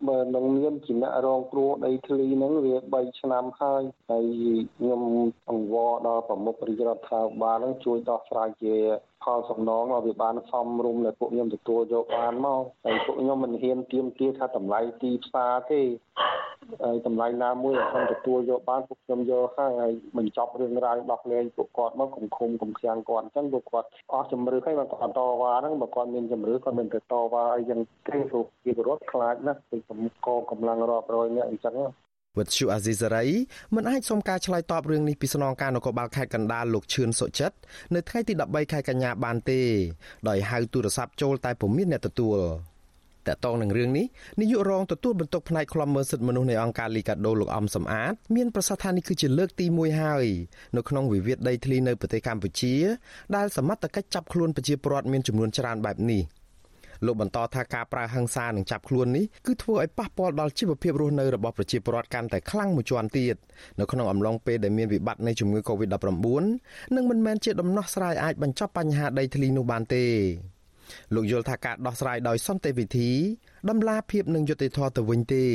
[0.08, 4.26] បើនឹងមានជាអ្នករងគ្រោះដីធ្លីហ្នឹងវា3ឆ្នាំហើយហើយ
[4.78, 5.02] ខ្ញុំ
[5.50, 8.76] អង្វរដល់ប្រមុខរាជរដ្ឋាភិបាលហ្នឹងជួយដោះស្រាយជា
[9.24, 15.82] ផលសំណងឲ្យវាបានសមរម្យដែលពួកខ្ញុំទទួលយកបានមកហើយពួកខ្ញុំមិនហ៊ានទៀមទាថាតម្លៃទីផ្សារទេ
[16.84, 29.78] ហើយតម្លៃណាមួយដែលខ្ញុំទទួលយកបានពួកខ្ញុំយកហើយហើយបញ្ចប់រឿងរ៉ាវដោះលែងពួកគាត់មកគុំឃុំគុំខាំងគាត់អញ្ចឹងពួកគាត់អស់ជំរឿហើយបើគាត់តវ៉ាហ្នឹងបើគាត់មានជំរឿគាត់មិនទៅតវ៉ាអីយ៉ាងទេព្រោះជាពលរដ្ឋខ្លាចណាស់ពី
[30.26, 31.76] កងកម្លាំងរាប់រយនាក់អញ្ចឹង
[32.38, 33.26] វិទ្យុអាស៊ីសេរី
[33.76, 37.56] មិនអាចសុំការឆ្លើយតបរឿងនេះពីស្នងការនគរបាលខេត្តកណ្ដាលលោកឈឿនសុចិត្ត
[37.96, 39.62] នៅថ្ងៃទី13ខែកញ្ញាបានទេ
[40.30, 42.38] ដោយហៅទូរស័ព្ទចូលតែពុំមានអ្នកទទួល
[43.28, 44.06] តកតងនឹងរឿងនេះ
[44.40, 50.26] នាយករងទទួលបន្ទុកផ្នែកខ្លំមើលសិទ្ធិមនុស្សនៃអង្គការលីកាដូលោកអំសំអាតមានប្រសាសន៍ថានេះគឺជាលើកទី1ហើយ
[50.78, 52.76] នៅក្នុងវិវាទដីធ្លីនៅប្រទេសកម្ពុជា
[53.36, 56.24] ដែលសមត្ថកិច្ចចាប់ខ្លួនប្រជាពលរដ្ឋមានចំនួនច្រើនបែបនេះ
[57.06, 63.36] លោកបន្តថាការប្រើហិង្សានិងចាប់ខ្លួននេះគឺធ្វើឲ្យប៉ះពាល់ដល់ជីវភាពរស់នៅរបស់ប្រជាពលរដ្ឋកាន់តែខ្លាំងមួយជាន់ទៀត
[63.80, 65.96] នៅក្នុងអំឡុងពេលដែលមានវិបត្តិនៃជំងឺ Covid-19
[66.96, 70.06] និងមិនមែនជាដំណោះស្រាយអាចបញ្ចប់បញ្ហាដីធ្លីនោះបានទេ
[71.16, 73.12] លោកយល់ថាការដោះស្រាយដោយសន្តិវិធី
[73.70, 75.46] ដំឡាភាពនិងយុត្តិធម៌ទៅវិញទេ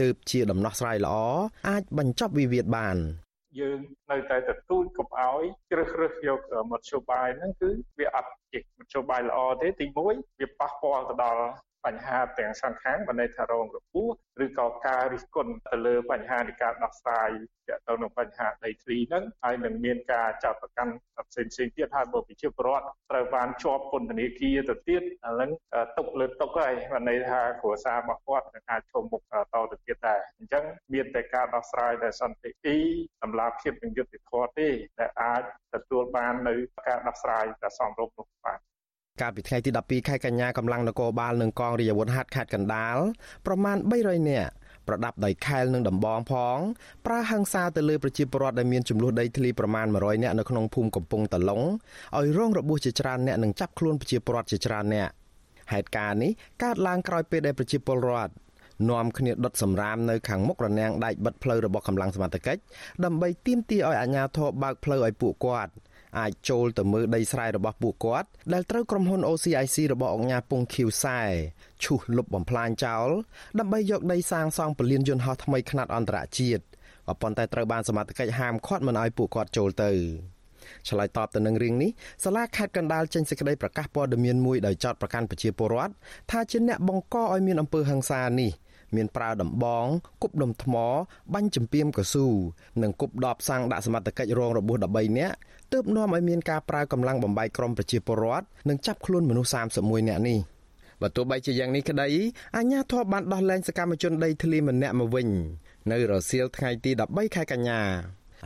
[0.00, 1.16] ទើបជាដំណោះស្រាយល្អ
[1.68, 2.98] អាចបញ្ចប់វិវាទបាន
[3.58, 3.78] យើង
[4.10, 9.96] នៅតែទទូចកុំឲ្យជ្រើសរើសយកមធ្យោបាយហ្នឹងគឺវាអត់ជាមធ្យោបាយល្អទេទី1
[10.40, 11.52] វាប៉ះពាល់ទៅដល់
[11.86, 14.14] បញ្ហាទាំងសងខាងបានន័យថារងរបួស
[14.44, 17.30] ឬក៏ការរិះគន់ទៅលើបញ្ហានៃការដោះស្រាយ
[17.68, 20.92] ទាក់ទងនឹងបញ្ហាដីធ្លីហ្នឹងហើយនឹងមានការចាប់ប្រកាន់
[21.30, 25.50] ផ្សេងផ្សេងទៀតហើយបើប្រជាពលរដ្ឋត្រូវបានជាប់ពន្ធនាគារទៅទៀតអាហ្នឹង
[25.98, 32.76] ຕົកលើຕົកហើយបានន័យថាគ្រួសាររបស់គាត់នឹងអាចឈោងមុខតទៅទៀតដែរអញ្ចឹងមានតែការដោះស្រាយដែលសន្តិទី
[33.22, 35.42] សម្រាប់ភាពនឹងយុត្តិធម៌ទេដែលអាច
[35.74, 36.54] ទទួលបាននៅ
[36.88, 38.60] ការដោះស្រាយដែលសមរម្យនោះបាទ
[39.20, 42.96] កាលពីថ្ងៃទី12ខែកញ្ញាកម្លាំងនគរបាលនិងកងរាជអាវុធហត្ថខេត្តកណ្ដាល
[43.46, 44.52] ប្រមាណ300នាក់
[44.88, 46.58] ប្រដាប់ដោយខែលនិងដំបងផង
[47.06, 51.62] ប្រើហិង្សាទៅលើប្រជាពលរដ្ឋដែលមានចំនួនដីធ្លីប្រមាណ100នាក់នៅក្នុងភូមិកំពង់តឡុង
[52.18, 55.08] ឲ្យរងរបួសជាច្រើនអ្នកនិងចាប់ខ្លួនប្រជាពលរដ្ឋជាច្រើនអ្នក
[55.72, 56.30] ហេតុការណ៍នេះ
[56.62, 58.32] កើតឡើងក្រោយពេលដែលប្រជាពលរដ្ឋ
[58.90, 62.60] នាំគ្នាដុតសម្រាមនៅខាងមុខរនាំងដែកបិទផ្លូវរបស់កម្លាំងសមត្ថកិច្ច
[63.04, 65.72] ដើម្បីទាមទារឲ្យអាជ្ញាធរបើកផ្លូវឲ្យពួកគាត់
[66.18, 71.20] អាចចូលទៅមើលដីស្រែរបស់ពួកគាត់ដែលត្រូវក្រុមហ៊ុន OCIC របស់អង្គការពងខៀវសែ
[71.84, 73.08] ឈូសលុបបំផ្លាញចោល
[73.58, 76.62] ដើម្បីយកដីសាងសង់ពលានយន្តហោះថ្មីខ្នាតអន្តរជាតិ
[77.08, 79.90] ក៏ប៉ុន្តែត្រូវបានសមត្ថកិច្ចហាមឃាត់មិនឲ្យពួកគាត់ចូលទៅ
[80.88, 81.90] ឆ្លើយតបទៅនឹងរឿងនេះ
[82.24, 85.92] សាលាខេត្តកណ្ដាលចេញសេចក្តីប្រកាសព័ត៌មានមួយដោយចោទប្រកាន់ប្រជាពលរដ្ឋ
[86.30, 88.50] ថាជាអ្នកបង្កឲ្យមានអំពើហិង្សានេះ
[88.96, 89.86] មានប្រើដំបង
[90.22, 90.74] គប់ដុំថ្ម
[91.34, 92.26] បាញ់ចំពីមកស៊ូ
[92.82, 95.36] និងគប់ដបសាំងដាក់សមត្ថកិច្ចរងរបួស13នាក់
[95.72, 100.38] ទើបនាំឲ្យមានការប្រើកម្លាំងបំបីក្រុមប្រជាពលរដ្ឋនិងចាប់ខ្លួនមនុស្ស31នាក់នេះ
[101.02, 102.08] បើទោះបីជាយ៉ាងនេះក្តី
[102.56, 105.28] អាជ្ញាធរបានដោះលែងសកម្មជនដីធ្លីម្នាក់មកវិញ
[105.90, 107.80] នៅរសៀលថ្ងៃទី13ខែកញ្ញា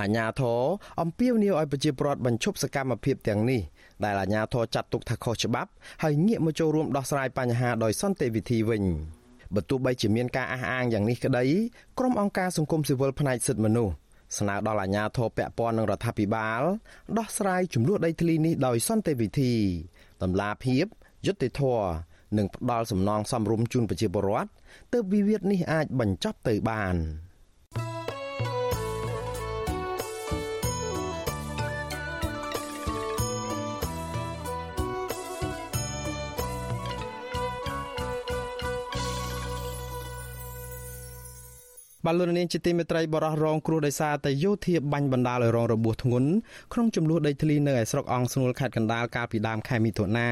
[0.01, 0.61] អាជ្ញាធរ
[1.01, 3.61] អំពាវនាវឲ្យប្រជាពលរដ្ឋបញ្ឈប់សកម្មភាពទាំងនេះ
[4.05, 5.71] ដែលអាជ្ញាធរចាត់ទុកថាខុសច្បាប់
[6.03, 8.85] ហើយងាកមកចូលរួមដោះស្រាយបញ្ហាដោយសន្តិវិធីវិញ
[9.55, 11.45] បើទោះបីជាមានការអះអាងយ៉ាងនេះក្តី
[11.99, 13.95] ក្រុមអង្គការសង្គមស៊ីវិលផ្នែកសិទ្ធិមនុស្ស
[14.39, 16.63] ស្នើដល់អាជ្ញាធរពាក់ព័ន្ធនឹងរដ្ឋាភិបាល
[17.19, 19.55] ដោះស្រាយចំនួនដីធ្លីនេះដោយសន្តិវិធី
[20.23, 20.85] តម្លាភាព
[21.27, 21.89] យុត្តិធម៌
[22.37, 24.51] និងផ្ដល់សំណងសមរម្យជូនប្រជាពលរដ្ឋ
[24.93, 26.97] ទើបវិវាទនេះអាចបញ្ចប់ទៅបាន។
[42.07, 46.31] បាទលោកនាងជាទីមេត្រីបរោះរងគ្រោះដោយសារតែយោធាបាញ់បណ្ដាលឲ្យរងរបួសធ្ងន់
[46.73, 50.29] ក្នុងចំនួនដីធ្លីនៅឯស្រុកអង្គស្នួលខេត្តកណ្ដាលកាលពីដើមខែមិថុនា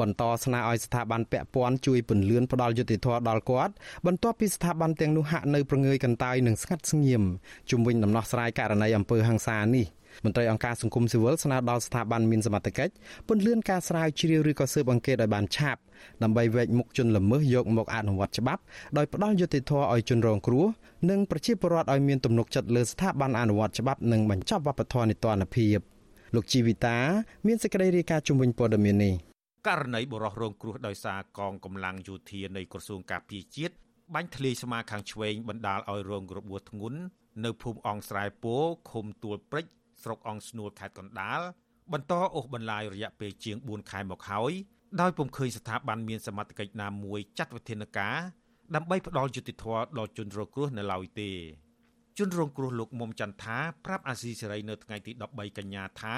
[0.00, 3.72] បន្តស្នើឲ្យស្ថាប័នពាក់ព័ន្ធជួយពន្លឿនផ្ដល់យុត្តិធម៌ដល់គាត់
[4.06, 7.22] បន្ទាប់ពីស្ថាប័នទាំងនោះហាក់នៅប្រងើយកន្តើយនិងស្ងាត់ស្ងៀម
[7.70, 9.86] ជំវិញដំណោះស្រាយករណីអំពើហិង្សានេះ
[10.24, 12.92] មន្ត្រីអង្គការសង្គមស៊ីវិលស្នើដល់ស្ថាប័នមានសមត្ថកិច្ច
[13.28, 15.80] ពន្យាការស្រាវជ្រាវឬក៏ស៊ើបអង្កេតឲ្យបានឆាប់
[16.22, 18.62] ដើម្បីវែកមុខជនល្មើសយកមកអនុវត្តច្បាប់
[18.96, 20.66] ដោយផ្ដល់យុត្តិធម៌ឲ្យជនរងគ្រោះ
[21.10, 25.78] និងប្រជាពលរដ្ឋឲ្យមានទំនុកចិត្តលើស្ថាប័នអនុវត្តច្បាប់និងបញ្ចប់វប្បធម៌នីតិរដ្ឋភាព
[26.34, 26.96] លោកជីវិតា
[27.46, 29.14] មានសេចក្តីរាយការណ៍ជំវិញព័ត៌មាននេះ
[29.68, 33.74] ករណីបរិះរងគ្រោះដោយសារកងកម្លាំងយោធានៃក្រសួងការពារជាតិ
[34.14, 37.00] បាញ់ធ្លាយស្មាខាងឆ្វេងបណ្ដាលឲ្យរងរបួសធ្ងន់
[37.44, 38.56] នៅភូមិអង្គស្រែពោ
[38.90, 39.66] ឃុំទួលព្រិច
[40.02, 41.40] ស្រុកអង្គស្នួលខេត្តកណ្ដាល
[41.92, 44.52] បន្តអូសបន្លាយរយៈពេលជាង4ខែមកហើយ
[45.00, 48.16] ដោយពុំឃើញស្ថាប័នមានសមត្ថកិច្ចណាមួយចាត់វិធានការ
[48.74, 51.30] ដើម្បីផ្ដល់យុត្តិធម៌ដល់ជនរងគ្រោះនៅឡើយទេ
[52.18, 56.16] ជនរងគ្រោះលោកមុំចន្ទថាប្រាប់អាស៊ីសេរីនៅថ្ងៃទី13កញ្ញាថា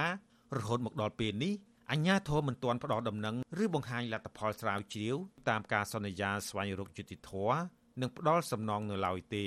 [0.56, 1.54] រហូតមកដល់ពេលនេះ
[1.92, 5.16] អញ្ញាធមមិនទាន់ផ្ដល់ដំណឹងឬបង្ហាញលទ្ធផលស្រាវជ្រាវ
[5.48, 7.60] តាមការសន្យាស្វែងរកយុត្តិធម៌
[8.00, 9.46] និងផ្ដល់សំណងនៅឡើយទេ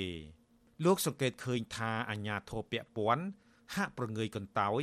[0.84, 3.24] លោកសង្កេតឃើញថាអញ្ញាធមពាក់ព័ន្ធ
[3.74, 4.82] ហាក់ប្រងើយកន្តើយ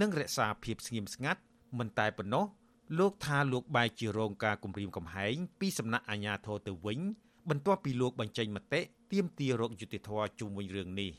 [0.00, 1.40] និងរក្សាភាពស្ងៀមស្ងាត់
[1.78, 2.44] មិនតែប៉ុណ្ណោះ
[2.98, 7.00] លោកថាលោកបែរជារងការគំរាមកំហែងពីសំណាក់អាជ្ញាធរទៅវិញ
[7.50, 8.80] បន្ទាប់ពីលោកបញ្ចេញមតិ
[9.12, 11.12] ទាមទាររកយុត្តិធម៌ជុំវិញរឿងនេះ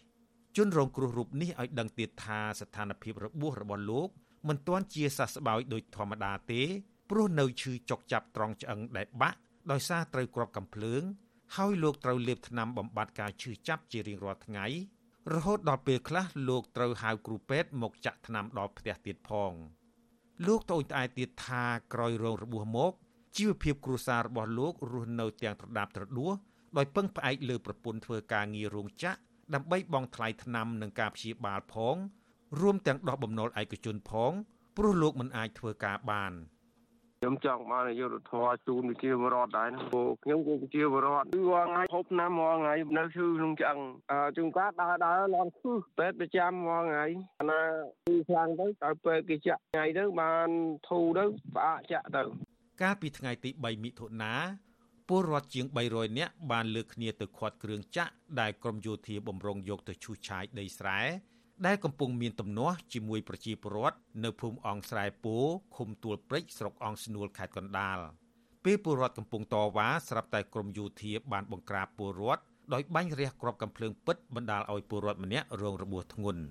[0.57, 4.09] ជនរងគ្រោះរូបនេះឲ្យដឹងទៀតថាស្ថានភាពរបួសរបស់លោក
[4.47, 6.61] មិនទាន់ជាសះស្បើយដូចធម្មតាទេ
[7.09, 9.37] ព្រោះនៅឈឺចុកចាប់ត្រង់ឆ្អឹងដែលបាក់
[9.71, 11.01] ដោយសារត្រូវគ្រាប់កាំភ្លើង
[11.55, 14.65] ហើយលោកត្រូវលេបថ្នាំបំបត្តិការឈឺចាប់ជារៀងរាល់ថ្ងៃ
[15.33, 19.51] រហូតដល់ពេលខ្លះលោកត្រូវហៅគ្រូពេទ្យមកចាក់ថ្នាំដល់ផ្ទះទៀតផង
[20.47, 22.91] លោកត្អូញត្អែទៀតថាក្រោយរងរបួសមក
[23.37, 26.33] ជីវភាពគ្រួសាររបស់លោករស់នៅទាំងត្រដាបត្រដួស
[26.77, 29.17] ដោយពឹងផ្អែកលើប្រពន្ធធ្វើការងាររោងចក្រ
[29.53, 31.95] ដើម្បីបង់ថ្លៃថ្នាំនិងការព្យាបាលផង
[32.59, 34.31] រួមទាំងដោះបំណុលឯកជនផង
[34.77, 36.33] ព្រោះលោកមិនអាចធ្វើការបាន។
[37.23, 43.79] ខ្ញុំចង់បានយុទ្ធធម៌ជូនវិជាវរដ្ឋដែរណាព្រោះខ្ញុំគឺវិជាវរដ្ឋគឺរាល់ថ្ងៃហូបណាំរាល់ថ្ងៃនៅឈឺក្នុងឆ្អឹង
[44.11, 47.05] អឺជួនកាលដើរដើរលន់ឈឺពេទ្យប្រចាំរាល់ថ្ងៃ
[47.51, 47.61] ណា
[48.07, 50.49] គឺខ្លាំងទៅដល់ពេទ្យគេចាក់ថ្ងៃទៅបាន
[50.89, 51.23] ធូរទៅ
[51.55, 52.23] ផ្អាកចាក់ទៅ
[52.81, 54.33] កាលពីថ្ងៃទី3មិថុនា
[55.09, 61.01] ពលរដ្ឋជាង300នាក់បានលើកគ្នាទៅខាត់គ្រឿងចាក់ដែលក្រមយោធាបំរុងយកទៅឈូសឆាយដីស្រែ
[61.65, 65.35] ដែលកំពុងមានទំនាស់ជាមួយប្រជាពលរដ្ឋនៅភូមិអង្គស្រែពោ
[65.77, 67.97] ឃុំទួលព្រិចស្រុកអង្គស្នួលខេត្តកណ្ដាល
[68.65, 72.43] ពេលពលរដ្ឋកំពុងតវ៉ាស្រាប់តែក្រមយោធាបានបង្ក្រាបពលរដ្ឋ
[72.73, 76.43] ដោយបាញ់រះគ្រាប់កាំភ្លើងពិតបណ្ដាលឲ្យពលរដ្ឋម្នាក់រងរបួសធ្ងន់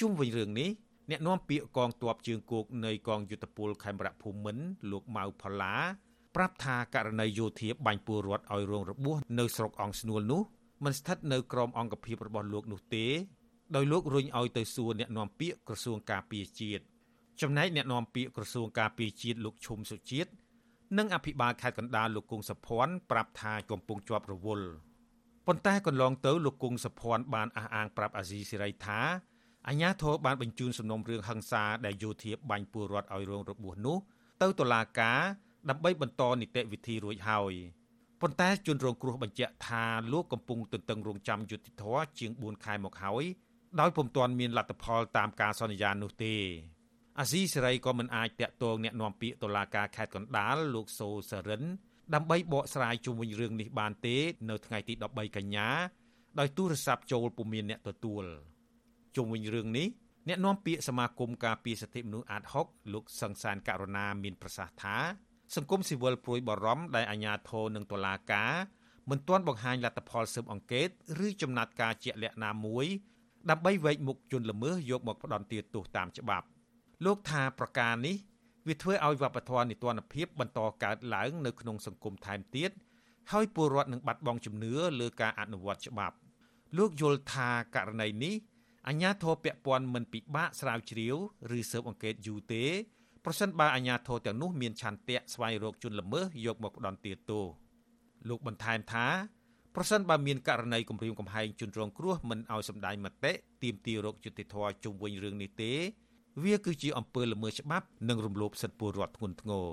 [0.00, 0.70] ជុំវិញរឿងនេះ
[1.10, 5.74] អ្នកនាំពាក្យកងទ័ពជើងគោកនៃកងយុទ្ធពលខេមរៈភូមិន្ទលោកម៉ៅផល្លា
[6.36, 10.42] ប្រាប់ថាករណីយោធាបាញ់ពលរដ្ឋឲ្យរងរបួសនៅស្រុកអង្គស្នួលនោះ
[10.84, 13.06] មិនស្ថិតនៅក្រោមអង្គភាពរបស់លោកនោះទេ
[13.76, 16.82] ដោយលោករុញឲ្យទៅសួរអ្នកនាំពាក្យក្រសួងការពារជាតិ
[17.40, 20.30] ចំណែកអ្នកនាំពាក្យក្រសួងការពារជាតិលោកឈុំសុជាតិ
[20.98, 24.68] និងអភិបាលខេត្តកណ្ដាលលោកគង់សុភ័ណ្ឌប្រាប់ថាកំពុងជាប់រវល់
[25.46, 29.00] ប៉ុន្តែកន្លងទៅលោកគង់សុភ័ណ្ឌបានអះអាងប្រាប់អាស៊ីសេរីថា
[29.68, 33.96] អាញាធរបានបញ្ជូនសំណុំរឿងហិង្សាដែលយោធាបាញ់ពលរដ្ឋឲ្យរងរបួសនោះ
[34.42, 35.20] ទៅតុលាការ
[35.68, 37.54] ដើម្បីបន្តនីតិវិធីរួចហើយ
[38.20, 43.24] ប៉ុន្តែជនរងគ្រោះបញ្ជាក់ថាលោកកំពុងទន្ទឹងរង់ចាំយុត្តិធម៌ជាង4ខែមកហើយ
[43.78, 46.34] ដោយពុំទាន់មានលទ្ធផលតាមការសន្យានោះទេ
[47.18, 51.62] អាស៊ីសេរីក៏មិនអាចតាក់ទងអ្នកនាំពាក្យតុលាការខេត្តកណ្ដាលលោកសូសរិន
[52.14, 54.16] ដើម្បីបកស្រាយជុំវិញរឿងនេះបានទេ
[54.50, 55.68] នៅថ្ងៃទី13កញ្ញា
[56.38, 58.24] ដោយទូរស័ព្ទចូលពុំមានអ្នកទទួល
[59.16, 59.88] ជុំវិញរឿងនេះ
[60.28, 64.96] អ្នកនាំពាក្យសមាគមការពារសិទ្ធិមនុស្សអាតហុកលោកសង្សានករណាមានប្រសាសន៍ថា
[65.56, 68.52] សង្គមស៊ីវិលព្រួយបារម្ភដែលអាជ្ញាធរនិងតុលាការ
[69.10, 70.88] មិនទាន់បង្ហាញលទ្ធផលស៊ើបអង្កេត
[71.26, 72.86] ឬចំណាត់ការជាក់លាក់ណាមួយ
[73.50, 76.46] ដើម្បីវែកមុខជនល្មើសយកមកផ្ដន់ទាទោសតាមច្បាប់
[77.04, 78.16] លោកថាប្រការនេះ
[78.68, 82.70] វាធ្វើឲ្យវប្បធម៌នីតិរដ្ឋភាពបន្តកើតឡើងនៅក្នុងសង្គមថែមទៀត
[83.32, 86.16] ហើយពលរដ្ឋនឹងបាត់បង់ជំនឿលើការអនុវត្តច្បាប់
[86.78, 88.34] លោកយល់ថាករណីនេះ
[88.88, 91.16] អាជ្ញាធរពាក់ព័ន្ធមិនពិបាកស្រាវជ្រាវ
[91.56, 92.64] ឬស៊ើបអង្កេតយូរទេ
[93.24, 97.44] ប្រសិនបើអាជ្ញាធរទាំងនោះមានឆន្ទៈស្វែងរកជនល្មើសយកមកផ្ដន់ទាទោស
[98.28, 99.06] លោកបន្ថែមថា
[99.76, 105.72] ប្រសិនបើមានករណីគម្រាមកំហែងជនរងគ្រោះមិនឲ្យសម្ដែងមតិទាមទាររកយុត្តិធម៌ជុំវិញរឿងនេះទេ
[106.44, 109.68] វាគឺជាអំពើល្មើសច្បាប់និងរំលោភសិទ្ធិពលរដ្ឋធ្ងន់ធ្ងរ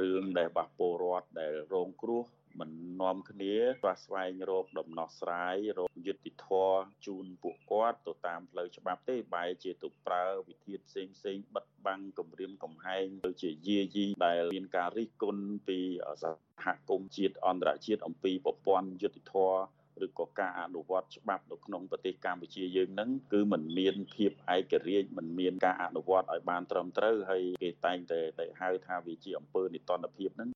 [0.00, 2.24] រឿងដែលបះពលរដ្ឋដែលរងគ្រោះ
[2.59, 15.79] មិននាំគ្នាស្វះស្វែងរកដំណោះស្រាយរកយុត្តិធម៌ជូនពួកគាត់ទៅតាមផ្លូវច្បាប់ទេបែរជាទៅប្រើវិធីផ្សេងផ្សេងបិទបាំងគម្រាមកំហែងទៅជាយាយីដែលមានការរិះគន់ពី
[16.23, 16.25] ស
[16.65, 30.49] ហគមន៍ជាតិអន្តរជាតិអំពីប្រព័ន្ធយុត្តិធម៌ឬក៏ការអនុវត្តច្បាប់នៅក្នុងប្រទេសកម្ពុជាយើងហ្នឹងគឺมันមានភាពឯករាជ្យมันមានការអនុវត្តឲ្យបានត្រឹមត្រូវហើយគេតែងតែតែហៅថាវាជាអំពើនិតិភាពហ្នឹង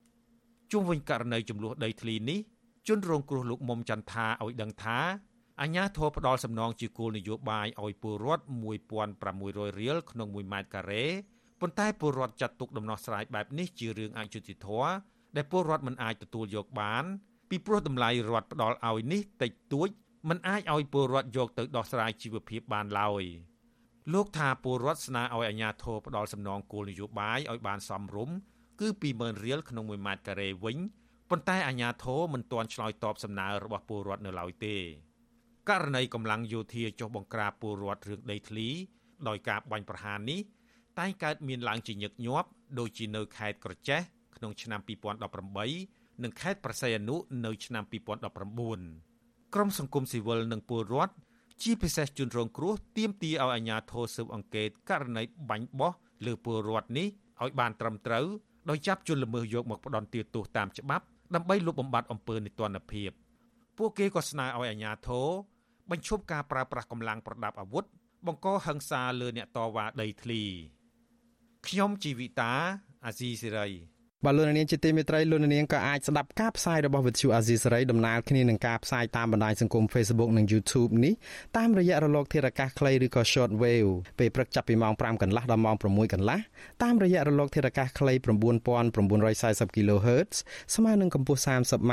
[0.73, 2.41] ជុំវិញករណីចំនួនដីធ្លីនេះ
[2.89, 4.99] ជនរងគ្រោះលោកមុំចន្ទថាឲ្យដឹងថា
[5.61, 8.45] អាញាធរផ្ដាល់សំណងជាគោលនយោបាយឲ្យពលរដ្ឋ
[9.11, 11.05] 1600រៀលក្នុង1ម៉ែត្រការ៉េ
[11.61, 14.91] ប៉ុន្តែពលរដ្ឋចាត់ទុកដំណោះស្រាយបែបនេះជារឿងអយុត្តិធម៌
[15.37, 17.05] ដែលពលរដ្ឋមិនអាចទទួលយកបាន
[17.51, 19.89] ពីព្រោះតម្លៃរដ្ឋផ្ដាល់ឲ្យនេះតិចតួច
[20.29, 23.25] មិនអាចឲ្យពលរដ្ឋយកទៅដោះស្រាយជីវភាពបានឡើយ
[24.13, 28.37] លោកថាពលរដ្ឋស្នើឲ្យអាជ្ញាធរផ្ដាល់សំណងគោលនយោបាយឲ្យបានសមរម្យ
[28.81, 30.79] គឺ20000រៀលក្នុង1ម៉ែត្រការ៉េវិញ
[31.31, 34.77] ប៉ុន្តែអាជ្ញាធរមិនទាន់ឆ្លើយតបសំណើរបស់ពលរដ្ឋនៅឡើយទេ
[35.71, 38.69] ករណីកម្លាំងយោធាចុះបង្ក្រាបពលរដ្ឋរឿងដីធ្លី
[39.29, 40.41] ដោយការបាញ់ប្រហារនេះ
[40.99, 44.01] តែងកើតមានឡើងជាញឹកញាប់ដូចជានៅខេត្តក្រចេះ
[44.37, 44.81] ក្នុងឆ្នាំ
[45.47, 51.15] 2018និងខេត្តប្រស័យអនុនៅឆ្នាំ2019ក្រមសង្គមស៊ីវិលនិងពលរដ្ឋ
[51.63, 55.93] ជាពិសេសជនរងគ្រោះទាមទារឲ្យអាជ្ញាធរស៊ើបអង្កេតករណីបាញ់បោះ
[56.27, 57.09] លើពលរដ្ឋនេះ
[57.43, 58.27] ឲ្យបានត្រឹមត្រូវ
[58.69, 63.11] ដោយចាប់ជនល្មើសយកមកផ្ដន់ទាទោសតាមច្បាប់ដើម្បីលុបបំបាត់អំពើនីតិរដ្ឋភាព
[63.79, 65.29] ពួកគេក៏ស្នើឲ្យអាជ្ញាធរ
[65.91, 67.85] បញ្ឈប់ការប្រើប្រាស់កម្លាំងប្រដាប់អាវុធ
[68.27, 70.43] បង្កហិង្សាលើអ្នកតវ៉ាដីធ្លី
[71.67, 72.53] ខ្ញុំជីវិតា
[73.05, 73.69] អាស៊ីសេរី
[74.27, 81.15] បាទលោកនាងជាទីមេត្រីលោកនាងក៏អាចស្ដាប់ការផ្សាយរបស់វិទ្យុអាស៊ីសេរីដំណើរគ្នានឹងការផ្សាយតាមបណ្ដាញសង្គម Facebook និង YouTube នេះ
[81.57, 86.41] តាមរយៈរលកធារកាសខ្លីឬក៏ Short Wave ពេលព្រឹកចាប់ពីម៉ោង5កន្លះដល់ម៉ោង6កន្លះ
[86.83, 90.35] តាមរយៈរលកធារកាសខ្លី9940 kHz
[90.75, 91.93] ស្មើនឹងកម្ពស់ 30m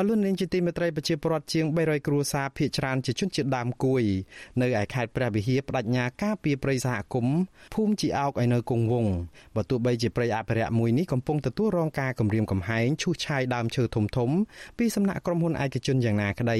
[0.00, 4.02] បលុននាងជាទីមេត្រីប្រជាពលរដ្ឋជាង300គ្រួសារភៀសច្រើនជាជនជាតិដើមគួយ
[4.60, 7.38] នៅឯខេត្តព្រះវិហារបដិញ្ញាការពីព្រៃសហគមន៍
[7.74, 9.14] ភូមិជីអោកឲ្យនៅគង់វង្ស
[9.56, 14.30] បើទោះបីជាព្រៃអភិរក្សមួយនេះកំពុងទទួលរងការគំរាមកំហែងឈូសឆាយដើមឈើធំធំ
[14.78, 16.58] ពីសំណាក់ក្រុមហ៊ុនឯកជនយ៉ាងណាក្តី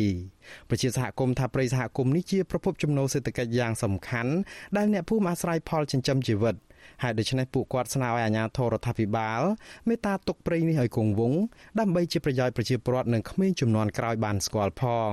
[0.68, 4.32] ប្រជាសហគមន៍ថាព្រៃសហគមន៍នេះជាប្រភពចំណូលសេដ្ឋកិច្ចយ៉ាងសំខាន់
[4.76, 6.56] ដែលអ្នកភូមិអាស្រ័យផលចិញ្ចឹមជីវិត
[7.02, 9.42] ហេតុដូច្នេះពួកគាត់ស្នើឲ្យអាជ្ញាធររដ្ឋាភិបាល
[9.88, 11.40] មេត្តាទុកព្រៃនេះឲ្យគង់វង្ស
[11.80, 15.12] ដើម្បីជាប្រយោជន៍ប្រជាពលរដ្ឋនិងក្មេងជំនាន់ក្រោយបានស្គាល់ផង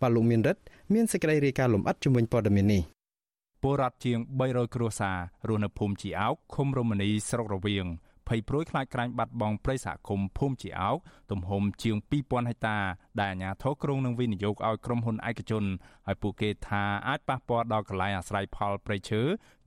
[0.00, 0.62] បាទលោកមានរិទ្ធ
[0.94, 2.82] មានសេចក្តីរាយការណ៍លម្អិតជំវិញព័ត៌មាននេះ
[3.62, 7.86] ពលរដ្ឋជាង300គ្រួសាររស់នៅភូមិជីអោកឃុំរមនីស្រុករវៀង
[8.28, 10.98] ភ័យព្រួយខ្លាចក្រាញ់បាត់បង់ព្រៃសហគមន៍ភូមិជាអោក
[11.30, 12.78] ទំហំជាង2000ហិកតា
[13.20, 15.64] ដែលអាជ្ញាធរក្រុងនឹងវិនិយោគឲ្យក្រុមហ៊ុនឯកជន
[16.06, 19.22] ហើយពួកគេថាអាចប៉ះពាល់ដល់កន្លែងអាស្រ័យផលព្រៃឈើ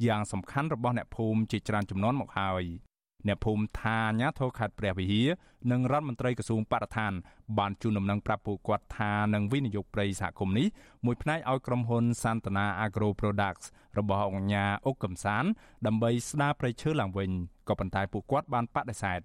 [0.05, 2.63] យ៉ាងសំខាន់របស់អ្នកភូមិជាច្រើនចំនួនមកហើយ
[3.27, 5.29] អ្នកភូមិថាអាញាធរខេត្តព្រះវិហារ
[5.71, 7.13] និងរដ្ឋមន្ត្រីក្រសួងបរិស្ថាន
[7.57, 10.67] បានជូនដំណឹងប្រាប់ពួកគាត់ថានឹងវិនិយោគព្រៃសហគមន៍នេះ
[11.05, 13.65] មួយផ្នែកឲ្យក្រុមហ៊ុនសន្តានា Agro Products
[13.97, 15.43] របស់អង្គការអុកកំសាន
[15.87, 17.29] ដើម្បីស្ដារព្រៃឈើឡើងវិញ
[17.67, 19.19] ក៏ប៉ុន្តែពួកគាត់បានបដិសេធ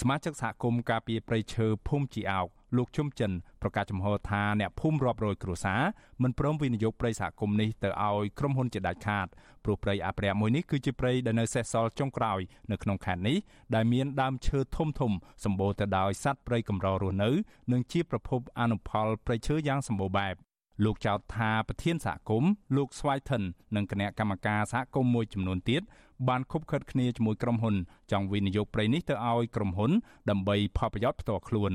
[0.00, 3.32] សមាជិកសហគមន៍ការពារព្រៃឈើភូមិជីអោកលោកជុំចិន
[3.62, 5.82] ប្រកាសចំហថាអ្នកភូមិរាប់រយគ្រួសារ
[6.22, 9.26] មិនព្រមវិនិយោគព្រៃសហគមន៍នេះទៅឲ្យក្រុមហ៊ុនជាដាច់ខាត
[9.64, 12.40] ព្រោះព្រៃអភិរក្សមួយនេះគឺជាព្រៃដែលនៅសេសសល់ចុងក្រោយ
[12.70, 13.36] នៅក្នុងខេត្តនេះ
[13.74, 15.12] ដែលមានដើមឈើធំធំ
[15.44, 17.30] សម្បូរទៅដោយសត្វព្រៃកម្ររស់នៅ
[17.72, 20.47] និងជាប្រភពអនុផលព្រៃឈើយ៉ាងសម្បូរបែប
[20.84, 23.42] លោកចោទថាប្រធានសហគមន៍លោកស្វាយថិន
[23.76, 25.82] និងគណៈកម្មការសហគមន៍មួយចំនួនទៀត
[26.28, 27.74] បានខົບខិតគ្នាជាមួយក្រុមហ៊ុន
[28.12, 29.90] ចង់វិនិយោគព្រៃនេះទៅឲ្យក្រុមហ៊ុន
[30.30, 31.72] ដើម្បីផលប្រយោជន៍ផ្ទាល់ខ្លួន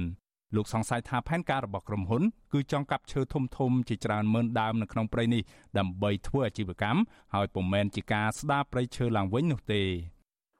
[0.55, 2.23] លោកសង្ស័យថាផែនការរបស់ក្រុមហ៊ុន
[2.53, 5.41] គឺចង់កាប់ឈើធំធំជាច្រើនម៉ឺនដើមនៅក្នុងព្រៃនេះ
[5.77, 6.99] ដើម្បីធ្វើអាជីវកម្ម
[7.33, 9.83] ហើយពុំមែនជាការស្ដារព្រៃឈើឡើងវិញនោះទេ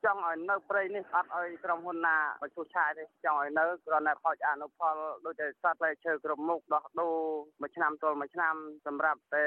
[0.06, 4.96] ចង់ឲ្យនៅព្រៃនេះអត់ឲ្យក្រុមហ៊ុនណាមកឈូសឆាយទេចង់ឲ្យនៅគ្រាន់តែខូចអនុផល
[5.26, 7.16] ដូចជាសត្វផ្លែឈើគ្រប់មុខដោះដូរ
[7.62, 9.46] មួយឆ្នាំទល់មួយឆ្នាំសម្រាប់តែ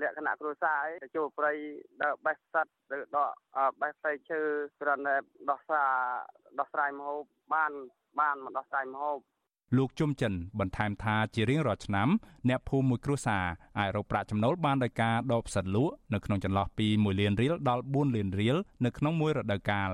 [0.00, 1.52] លក្ខណៈគ្រួសារអីចូលព្រៃ
[2.02, 3.32] ដើរបេះសត្វឬដក
[3.80, 4.40] បេះផ្លែឈើ
[4.80, 5.16] គ្រាន់តែ
[5.50, 5.90] ដោះសារ
[6.58, 7.22] ដោះស្រាយម្ហូប
[7.54, 7.72] បាន
[8.20, 9.18] បានមកដោះស្រាយម្ហូប
[9.76, 12.08] លោកជុំចិនបន្ថែមថាជារៀងរាល់ឆ្នាំ
[12.48, 13.44] អ្នកភូមិមួយគ្រួសារ
[13.78, 19.90] អាចរកប្រាក់ចំណូលបានដោយការដកផ្សិតលក់នៅក្នុងចន្លោះពី1លានរៀលដល់4លានរៀលនៅក្នុងមួយរដូវកាល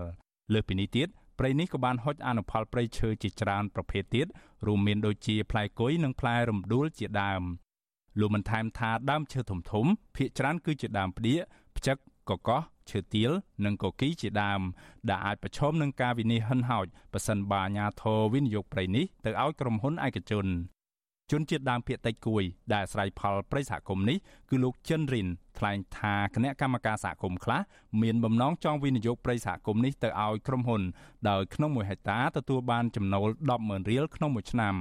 [0.53, 1.09] លើសពីនេះទៀត
[1.39, 4.27] ព្រៃនេះក៏បានហុចអនុផលព្រៃឈើជាច្រើនប្រភេទទៀត
[4.67, 7.43] រួមមានដូចជាផ្លែគុយនិងផ្លែរំដួលជាដើម
[8.21, 11.41] លោកបានថែមថាដើមឈើធំធំ ភាគច្រើនគឺជាដើមផ្ដៀក
[11.77, 11.97] ផ្ចឹក
[12.29, 13.33] កកោះ ឈើទាល
[13.65, 14.61] និងកគីជាដើម
[15.09, 20.47] ដែលអាចប្រឈមនឹងការវិនិច្ឆ័យហិនហោចប៉ះសិនបាអាញាធរវិនិយោគព្រៃនេះទៅឲ្យក្រុមហ៊ុនឯកជន
[21.31, 24.19] ជនជាតិដើមភាគតិចគួយដែលអាស្រ័យផលព្រៃសហគមន៍នេះ
[24.51, 25.29] គឺលោកចិនរិន
[25.59, 27.61] ថ្លែងថាគណៈកម្មការសហគមន៍ខ្លះ
[28.03, 30.83] មានបំណងចង់វិនិយោគព្រៃសហគមន៍នេះទៅឲ្យក្រុមហ៊ុន
[31.29, 33.29] ដោយក្នុង1ហិកតាទទួលបានចំណូល
[33.59, 34.75] 100000រៀលក្នុងមួយឆ្នាំ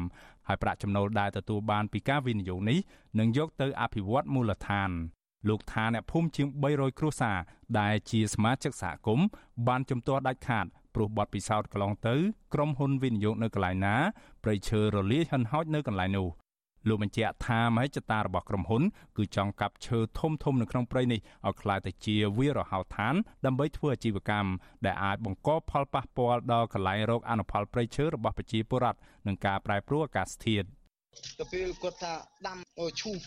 [0.48, 2.80] ហើយប្រាក់ចំណូលដែលទទួលបានពីការវិនិយោគនេះ
[3.20, 4.92] នឹងយកទៅអភិវឌ្ឍមូលដ្ឋាន
[5.48, 7.38] លោកថាអ្នកភូមិជាង300គ្រួសារ
[7.80, 9.28] ដែលជាសមាជិកសហគមន៍
[9.68, 10.66] បានជំទាស់ដាច់ខាត
[10.96, 12.16] ព្រោះបទពិសោធន៍កន្លងទៅ
[12.54, 13.96] ក្រុមហ៊ុនវិនិយោគនៅកន្លែងណា
[14.44, 16.28] ប្រៃឈើរលាយហិនហោចនៅកន្លែងនោះ
[16.88, 18.84] លោកបញ្ជាក់ថាមហិច្ឆតារបស់ក្រុមហ៊ុន
[19.18, 23.16] គឺចង់កាប់ឈើធំធំនៅក្នុងព្រៃនេះឲ្យក្លាយទៅជាវាលរហោឋាន
[23.46, 24.52] ដើម្បីធ្វើអាជីវកម្ម
[24.86, 30.68] ដែលអាចបង្កផលប៉ះពាល់ដល់កន្លែងរកអនុផលព្រៃឈើរបស់ប្រជាពលរដ្ឋនិងការប្រែប្រួលអាកាសធាតុ។
[31.40, 32.14] ទៅពេលគាត់ថា
[32.48, 32.58] ដាំ
[33.02, 33.18] ឈូស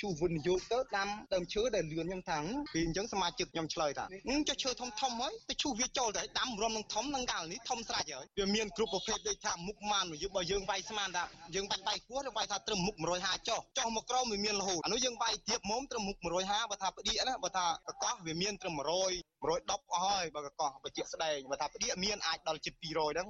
[0.00, 2.38] ឈូសវិនិយោគទៅដាំដើមឈើដែលលឿនខ្ញុំថា
[2.72, 4.04] ពីអញ្ចឹងសមាជិកខ្ញុំឆ្លើយថា
[4.48, 11.24] ចុះឈើធំធំហើយទៅឈូសវាចូលទៅដាំរំនឹងធំនឹងកាលនេះធំស្រេចហើយវាមានគ្រប់ប្រភេទដូចថាមុខម៉ានយើងបើយើងវាយស្មានថា
[11.54, 18.86] យើងបាច់វាយគោះឬវាយថាត្រឹមមុខ150ចុះចុះមកក្រោមវាមានរហូតអានោះយើងវាយទៀបមុំត្រឹមមុខ150បើថាផ្ដៀកណាបើថាកកោះវាមានត្រឹម100
[19.46, 23.28] 110អស់ហើយបើកកោះបើជាក់ស្ដែងបើថាផ្ដៀកមានអាចដល់ជិត200ហ្នឹង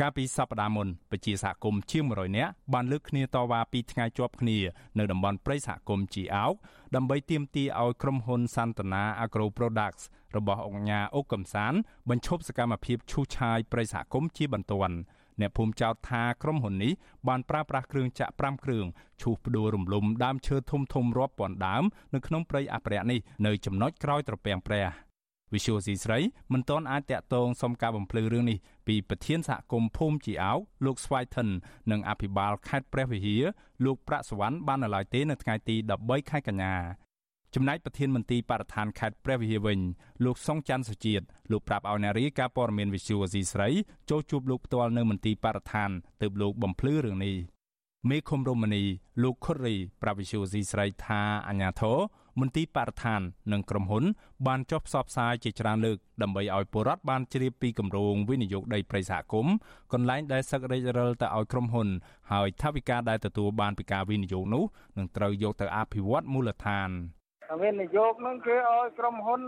[0.00, 4.58] កាលពីសប្តាហ៍មុនពជាសហគមន៍ជាង100នាក់បានលើកគ្នាតវ៉ាពីថ្ងៃជាប់គ្នា
[4.98, 6.54] នៅតំបន់ព្រៃសហគមន៍ជីអោក
[6.94, 10.04] ដើម្បីទាមទារឲ្យក្រុមហ៊ុនសន្តានា Agro Products
[10.36, 11.72] របស់អង្គការអុកកំសាន
[12.10, 14.96] បញ្ឈប់សកម្មភាពឈូសឆាយព្រៃសហគមន៍ជាបន្ទាន់
[15.40, 16.92] អ្នកភូមិចោទថាក្រុមហ៊ុននេះ
[17.28, 18.86] បានប្រើប្រាស់គ្រឿងចាក់5គ្រឿង
[19.22, 21.84] ឈូសផ្ដួលរំលំដើមឈើធំធំរាប់ពាន់ដើម
[22.14, 24.86] នៅក្នុងព្រៃអភិរក្សនេះនៅចំណុចក្រោយត្រពាំងព្រះ
[25.54, 26.18] វិសុយស៊ីស្រី
[26.52, 30.52] មិនទាន់អាចតាក់ទងសុំការបំភ្លឺរឿងនេះពីប្រធានសហគមន៍ភូមិជីអោ
[30.84, 31.48] លោកស្វាយថិន
[31.90, 33.44] និងអភិបាលខេត្តព្រះវិហារ
[33.84, 36.74] លោកប្រាក់សវណ្ណបាននៅឡើយទេនៅថ្ងៃទី13ខែកញ្ញា
[37.54, 39.78] ចំណែកប្រធានមន្ទីរបរិស្ថានខេត្តព្រះវិហារវិញ
[40.24, 43.68] លោកសុងច័ន្ទសុជាតិលោកប្រាប់ឲ្យនារីការព័ត៌មានវិទ្យុអេស៊ីស្រី
[44.10, 45.90] ចូលជួបលោកផ្ទាល់នៅមន្ទីរបរិស្ថាន
[46.22, 47.36] ទើបលោកបំភ្លឺរឿងនេះ
[48.10, 48.84] មេឃុំរមនី
[49.22, 51.98] លោកខុតរីប្រាវិសុយស៊ីស្រីថាអាញាធរ
[52.40, 53.20] មន្ទីរបរិស្ថាន
[53.52, 54.04] និងក្រុមហ៊ុន
[54.46, 59.54] បានចុះផ្សព្វផ្សាយជាច្រើនលើកដើម្បីឲ្យពលរដ្ឋបានជ្រាបពីគម្រោងវិនិយោគដីព្រៃសហគមន៍
[59.92, 61.88] កន្លែងដែលសឹករិចរិលទៅឲ្យក្រុមហ៊ុន
[62.32, 64.64] ហើយថវិកាដែលទទួលបានពីការវិនិយោគនោះ
[64.98, 66.90] នឹងត្រូវយកទៅអភិវឌ្ឍមូលដ្ឋាន
[67.62, 69.42] វិនិយោគនឹងគេឲ្យក្រុមហ៊ុន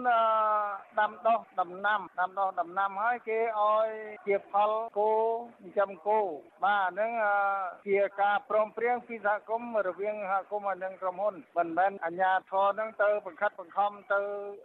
[1.00, 3.86] ដាំដុះដំណាំដាំដុះដំណាំហើយគេឲ្យ
[4.26, 5.10] ជាផលគោ
[5.60, 6.20] ចិញ្ចឹមគោ
[6.64, 7.12] បាទហ្នឹង
[7.88, 14.20] ជាការព្រមព្រៀងពីសហគមន៍រវាងសហគមន៍និងក្រុមហ៊ុនមិនមែនអាជ្ញាធរហ្នឹងទៅបង្ខិតបង្ខំទៅ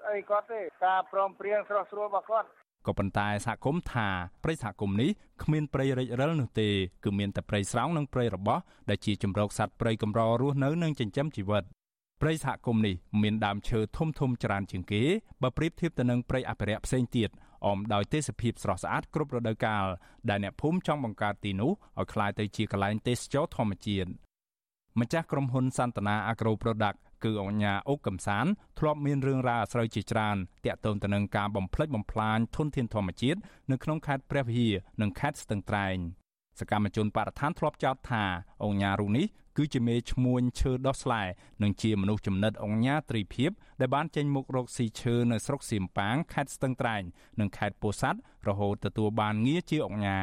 [0.10, 2.50] អីគាត់ទេការព្រមព្រៀងស្រស់ស្រួលរបស់គាត់
[2.88, 4.08] ក៏ប៉ុន្តែសហគមន៍ថា
[4.44, 5.10] ព្រៃសហគមន៍នេះ
[5.44, 6.70] គ្មានព្រៃរិចរិលនោះទេ
[7.06, 8.60] គឺមានតែព្រៃស្រោងនិងព្រៃរបោះ
[8.90, 11.66] ដែលជាជំរកសត្វព្រៃកម្ររស់នៅនិងចិញ្ចឹមជីវិត
[12.22, 15.04] ព្រៃសហគមន៍នេះមានដើមឈើធំធំច្រើនជាងគេ
[15.42, 17.30] បើប្រៀបធៀបទៅនឹងព្រៃអភិរក្សផ្សេងទៀត
[17.68, 19.86] អមដោយទេសភាពស្រស់ស្អាតគ្រប់រដូវកាល
[20.30, 24.10] ដែលអ្នកភូមិចង់បង្កើតទីនោះឲ្យក្លាយទៅជាកន្លែងទេសចរធម្មជាតិ
[25.00, 28.46] ម្ចាស់ក្រុមហ៊ុនសន្តានា Agro Product គឺអញ្ញាអុកកំសាន
[28.80, 33.40] ធ្លាប់មានរឿងរ៉ាវអាស្រូវជាច្រើនតាក់ទងទៅនឹងការបំផ្លិចបំផ្លាញធនធានធម្មជាតិ
[33.72, 35.98] នៅក្នុងខេត្តព្រះវិហារនិងខេត្តស្ទឹងត្រែង
[36.60, 38.24] សកម្មជនបរិស្ថានធ្លាប់ចោទថា
[38.64, 39.26] អញ្ញារូនេះ
[39.58, 41.24] គឺជាមេឈ្មួញឈើដោះស្លែ
[41.64, 47.04] និងជាមនុស្សចំណិតអង្គញាត្រីភិបដែលបានចេញមុខរកស៊ីឈើនៅស្រុកសៀមប៉ាងខេត្តស្ទឹងត្រែង
[47.40, 50.20] និងខេត្តពោធិ៍សាត់រហូតទទួលបានងារជាអង្គញា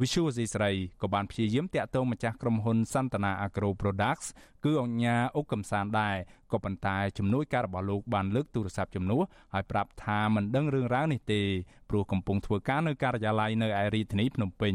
[0.00, 0.70] វិសុវស៊ីស្រី
[1.02, 4.26] ក៏បានព្យាយាមតាក់ទងម្ចាស់ក្រុមហ៊ុនសន្តានា Agro Products
[4.64, 6.16] គឺអង្គញាអុកកំសានដែរ
[6.52, 11.42] ក៏ប៉ុន្តែជំនួយការរបស់លោកបានលើកទូរស័ព្ទជំនួសហើយប្រាប់ថាមិនដឹងរឿងរ៉ាវនេះទេ
[11.90, 14.74] ព្រោះកំពុងធ្វើការនៅការិយាល័យនៅឯរាជធានីភ្នំពេញ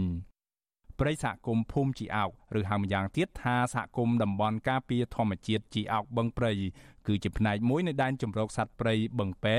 [0.99, 6.51] ព្រៃសហគមន៍ភូមិជីអោកឬហៅម្យ៉ាងទៀតថាសហគមន៍តំបន់ការពារធម្មជាតិជីអោកបឹងព្រៃ
[7.07, 9.57] គឺជាផ្នែកមួយនៃដែនជម្រកសត្វព្រៃបឹងពែ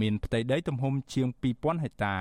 [0.00, 2.16] មានផ្ទៃដីទំហំជាង2000ហិកតា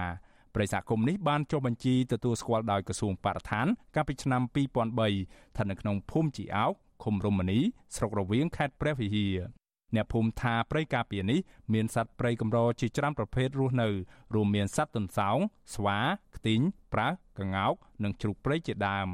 [0.55, 7.59] ព្រៃសហគមន៍នេះបានចុះបញ្ជីទទួលស្គាល់ដោយក្រសួងបរិស្ថាន កាលពីឆ្នាំ2003ស្ថិតនៅក្នុងភូមិជីអោកឃុំរមនី
[7.95, 9.62] ស្រុករវៀងខេត្តព្រះវិហារ
[9.95, 11.39] អ្នកភូមិថាព្រៃការពារនេះ
[11.73, 13.87] មានសត្វព្រៃកម្រជាច្រើនប្រភេទរស់នៅ
[14.35, 15.37] រួមមានសត្វទន្សោង
[15.75, 15.99] ស្វា
[16.35, 16.61] ខ្ទីង
[16.93, 17.73] ប្រើសក្ងោក
[18.03, 19.07] និងជ្រូកព្រៃជាដើម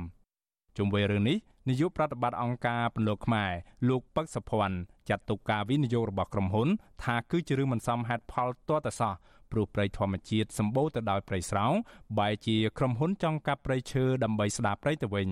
[0.77, 1.37] ជុំវិញរឿងនេះ
[1.69, 3.51] នាយកប្រតិបត្តិអង្គការពន្លកខ្មែរ
[3.89, 4.77] លោកពឹកសុភ័ណ្ឌ
[5.09, 6.67] ចាត់ទុកការវិនិយោគរបស់ក្រុមហ៊ុន
[7.03, 9.13] ថាគឺជារឿងមិនសមហេតុផលទាល់តែសោះ
[9.51, 11.73] ព្រោះព្រៃធម្មជាតិសម្បូរទៅដោយព្រៃស្រោង
[12.19, 15.29] បែរជាក្រុមហ៊ុនចង់កាប់ព្រៃឈើដើម្បីស្ដារព្រៃទៅវិញ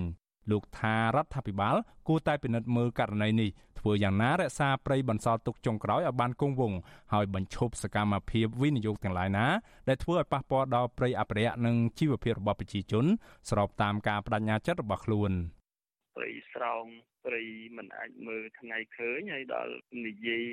[0.50, 1.76] លោកថារដ្ឋាភិបាល
[2.08, 6.78] គួរតែពិនិត្យមើលករណីនេះ ធ្វើយ៉ាងណារក្សាព្រៃបន្សល់ទុកចុងក្រោយឲ្យបានគង់វង្ស
[7.12, 9.46] ហើយបញ្ឈប់សកម្មភាពវិនិយោគទាំងឡាយណា
[9.88, 13.04] ដែលធ្វើឲ្យប៉ះពាល់ដល់ព្រៃអភិរក្សនិងជីវភាពរបស់ប្រជាជន
[13.50, 15.32] ស្របតាមការបដិញ្ញាចិត្តរបស់ខ្លួន
[16.18, 16.86] ព្រៃស្រោង
[17.26, 17.42] ព្រៃ
[17.76, 19.74] មិនអាចមើលថ្ងៃឃើញហើយដល់
[20.06, 20.46] និយាយ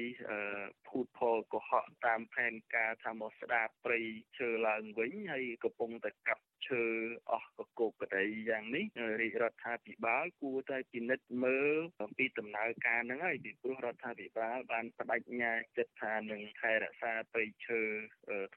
[0.88, 3.99] ភូតផលកុហកតាមផែនការថាមកស្ដារព្រៃ
[4.38, 6.84] ឈើឡើងវិញហើយកំពុងតែកាប់ឈើ
[7.32, 8.86] អស់កកកដីយ៉ាងនេះ
[9.22, 17.82] រាជរដ្ឋាភិបាលគួរតែពិនិត្យមើលអំពីដំណើរការហ្នឹងហើយពីព្រោះរដ្ឋាភិបាលបានបដិញ្ញាចិត្តថានឹងថែរក្សាព្រៃឈើ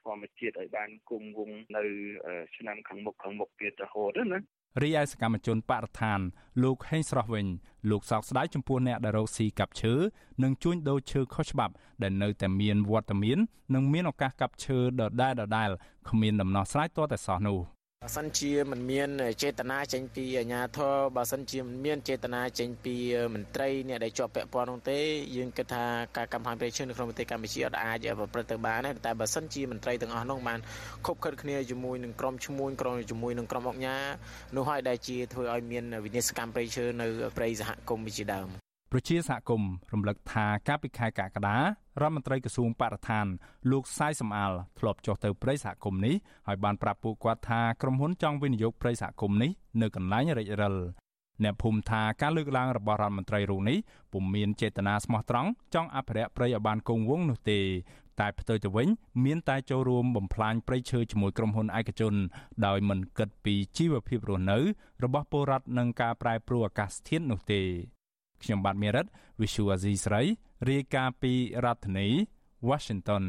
[0.01, 1.85] ធម្មជាតិឲ្យបានគង់វង្សនៅ
[2.57, 4.39] ឆ្នាំខាងមុខខាងមុខទៀតរហូតណា
[4.81, 6.19] រីឯសកម្មជនបរិស្ថាន
[6.63, 7.47] លោកហេងស្រស់វិញ
[7.89, 9.93] លោកសោកស្ដាយចំពោះអ្នកដែលរកស៊ីកាប់ឈើ
[10.43, 13.37] និងជួញដូរឈើខុសច្បាប់ ដែលនៅតែមានវត្តមាន
[13.75, 15.69] និងមានឱកាសកាប់ឈើដដែលដដែល
[16.09, 19.09] គ្មានដំណោះស្រាយទាល់តែសោះនោះ បើសិនជាមិនមាន
[19.43, 22.95] ចេតនាចេញពីអាជ្ញាធរបើសិនជាមិនមានចេតនាចេញពី
[23.33, 24.99] មន្ត្រីអ្នកដែលជាប់ពាក់ព័ន្ធនោះទេ
[25.35, 25.85] យើងគិតថា
[26.17, 30.59] ការកម្មហានប្រេឈើនៅក្នុងប្រទេសកម្ពុជាអត់អាចប្រព្រឹត្តទៅបានទេតែបើសិនជាមន្ត្រីទាំងអស់នោះបាន
[31.05, 34.05] ខົບខិតគ្នាជាមួយនឹងក្រុមឈ្មួញក្រុមជាមួយនឹងក្រុមអង្គការ
[34.55, 38.49] នោះហើយដែលជាធ្វើឲ្យមានវិនិស្សកម្មប្រេឈើនៅព្រៃសហគមន៍ជាដើម
[38.91, 41.61] ប្រជាសហគមន៍រំលឹកថាកាលពីខែកក្កដារ
[42.01, 43.25] ដ្ឋមន្ត្រីក្រសួងបរិស្ថាន
[43.71, 46.15] លោកសាយសំអាលធ្លាប់ចុះទៅព្រៃសហគមន៍នេះ
[46.47, 50.75] ហើយបានប្រាប់ពួកគាត់ថាក្រុមហ៊ុនចង់វិនិយោគព្រៃសហគមន៍នេះនៅកន្លែងរិចរិល
[51.43, 53.77] អ្នកភូមិថាការលើកឡើងរបស់រដ្ឋមន្ត្រីរូបនេះ
[54.13, 57.59] ពុំមានចេតនាស្មោះត្រង់ចង់អភិរក្សព្រៃឲ្យបានគង់វង្សនោះទេ
[58.19, 58.87] តែផ្ទុយទៅវិញ
[59.25, 62.13] មានតែចូលរួមបំផ្លាញព្រៃឈើជាមួយក្រុមហ៊ុនឯកជន
[62.65, 64.57] ដោយមិនគិតពីជីវភាពរស់នៅ
[65.03, 67.63] របស់ពលរដ្ឋនិងការប្រែប្រួលអាកាសធាតុនោះទេ
[68.43, 69.05] ខ្ញុំបាទមេរិត
[69.41, 70.21] Visual Asia ស្រី
[70.69, 71.33] រាយការណ៍ពី
[71.63, 72.07] រដ្ឋធានី
[72.69, 73.23] Washington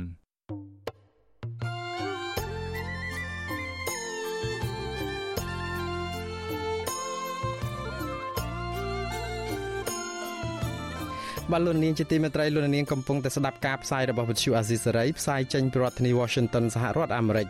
[11.52, 17.48] បាទលោកនាងជាទីមេត្រីលោកនាងកំពុងតែស្ដាប់ការផ្សាយរបស់វិទ្យុអាស៊ីសេរីផ្សាយចេញពីរដ្ឋធានី Washington សហរដ្ឋអាមេរិក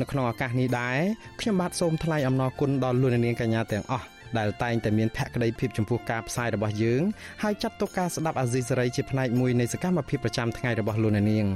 [0.00, 0.98] នៅក្នុងឱកាសនេះដែរ
[1.40, 4.06] ខ្ញុំបាទសូមថ្លែងអំណរគុណដល់លោកនាងកញ្ញាទាំងអស់
[4.38, 7.02] ដែលតែងតែមានភក្ដីភាពចំពោះការផ្សាយរបស់យើង
[7.42, 11.46] ហើយចាត់ទុកការស្ដាប់អាស៊ីសេរីជាផ្នែកមួយនៃសកម្មភាពប្រចាំថ្ងៃរបស់លោកអ្នកនាង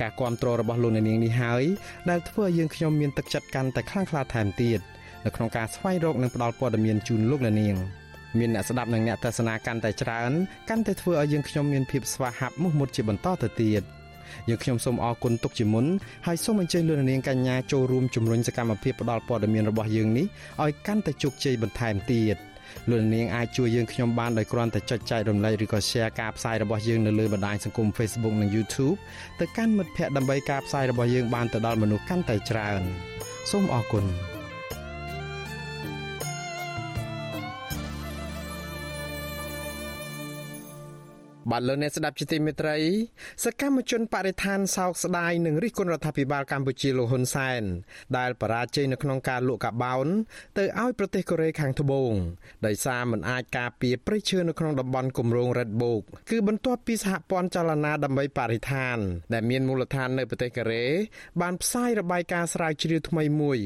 [0.00, 1.64] ការគ្រប់គ្រងរបស់លោកអ្នកនាងនេះហើយ
[2.10, 4.80] ដែលធ្វើឲ្យយើងខ្ញុំមានទឹកចិត្តកាន់តែខ្លាំងក្លាថែមទៀត
[5.24, 7.76] នៅក្នុងការស្វែងរកនិងផ្តល់ព័ត៌មានជូនលោកអ្នកនាង
[8.38, 10.30] មានអ្នកស្ដាប់និងអ្នកទស្សនាកាន់តែច្រើន
[10.68, 13.82] កាន់តែធ្វើឲ្យយើងខ្ញុំមានភាពស្វាហាប់មោះមុតជាបន្តទៅទៀត
[14.48, 15.86] យើងខ្ញុំសូមអរគុណទុកជាមុន
[16.26, 20.26] ហើយសូមអញ្ជើញលោកនាងកញ្ញាចូលរួមជំរុញសកម្មភាពផ្តល់ព័ត៌មានរបស់យើងនេះ
[20.62, 22.36] ឲ្យកាន់តែជោគជ័យបន្ថែមទៀត
[22.90, 28.96] លោកនាងអាចជួយយើងខ្ញុំបានដោយគ្រាន់តែចុចចែករំលែកឬក៏ Share ការផ្សាយរបស់យើងនៅលើបណ្ដាញសង្គម Facebook និង YouTube
[29.40, 32.82] ទៅកាន់មិត្តភ័ក្តិដើម្បីការផ្សាយរបស់យើងបានទៅដល់មនុស្សកាន់តែច្រើន
[33.50, 34.29] សូមអរគុណ
[41.50, 42.78] បាទលោកអ្នកស្ដាប់ជាទីមេត្រី
[43.44, 47.62] សកម្មជនបរិស្ថានសោកស្ដាយនឹងរិះគន់រដ្ឋាភិបាលកម្ពុជាលោកហ៊ុនសែន
[48.18, 50.06] ដែលបរាជ័យនៅក្នុងការលក់កាបោន
[50.58, 52.12] ទៅឲ្យប្រទេសកូរ៉េខាងត្បូង
[52.66, 58.96] ដោយសារមិនអាចការពារព្រៃឈើនៅក្នុងតំបន់គម្រោង Red Book គឺបន្ទាប់ពីសហព័ន្ធចលនាដើម្បីបរិស្ថាន
[59.32, 60.84] ដែលមានមូលដ្ឋាននៅប្រទេសកូរ៉េ
[61.40, 63.58] បានផ្សាយរបាយការណ៍ស្រាវជ្រាវថ្មីមួយ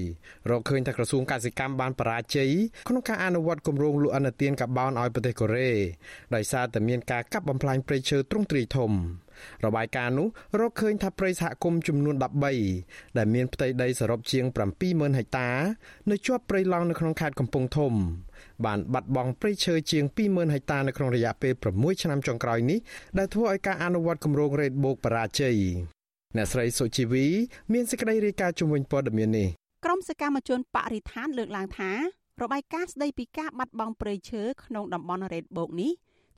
[0.51, 2.51] រកឃើញថាក្រសួងកសិកម្មបានបរាជ័យ
[2.89, 5.71] ក្នុងការអនុវត្តគម្រោងលក់អនុទានកាបោនឲ្យប្រទេសកូរ៉េ
[6.35, 8.93] ដោយសារតែមានការកាប់បំផ្លាញញព្រៃឈើទ្រង់ទ្រាយធំ
[9.65, 10.29] របាយការណ៍នោះ
[10.61, 12.17] រកឃើញថាព្រៃសហគមន៍ចំនួន
[12.67, 14.45] 13ដែលមានផ្ទៃដីសរុបជាង
[14.83, 15.51] 70000ហិកតា
[16.11, 17.93] នៅជាប់ព្រៃឡង់នៅក្នុងខេត្តកំពង់ធំ
[18.65, 22.79] បានបាត់បង់ព្រៃឈើជាង20000ហិកតានៅក្នុងរយៈពេល6ឆ្នាំចុងក្រោយនេះ
[23.19, 25.57] ដែលធ្វើឲ្យការអនុវត្តគម្រោង Red Book បរាជ័យ
[26.37, 27.27] អ្នកស្រីសុជីវី
[27.73, 29.49] មានសេចក្តីរាយការណ៍ជំវិញព័ត៌មាននេះ
[29.85, 31.93] ក្រុមសកម្មជនបរិស្ថានលើកឡើងថា
[32.43, 35.93] របាយការណ៍ស្ដីពីការបាត់បង់ព្រៃឈើក្នុងតំបន់ Red Book នេះ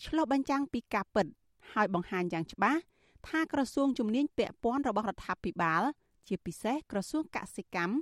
[0.05, 1.27] ឆ្លុះបញ្ចាំងពីការពិត
[1.73, 2.81] ហើយបង្ហាញយ៉ាងច្បាស់
[3.29, 5.83] ថាក្រសួងជំនាញពាក់ព័ន្ធរបស់រដ្ឋាភិបាល
[6.29, 7.95] ជាពិសេសក្រសួងកសិកម្ម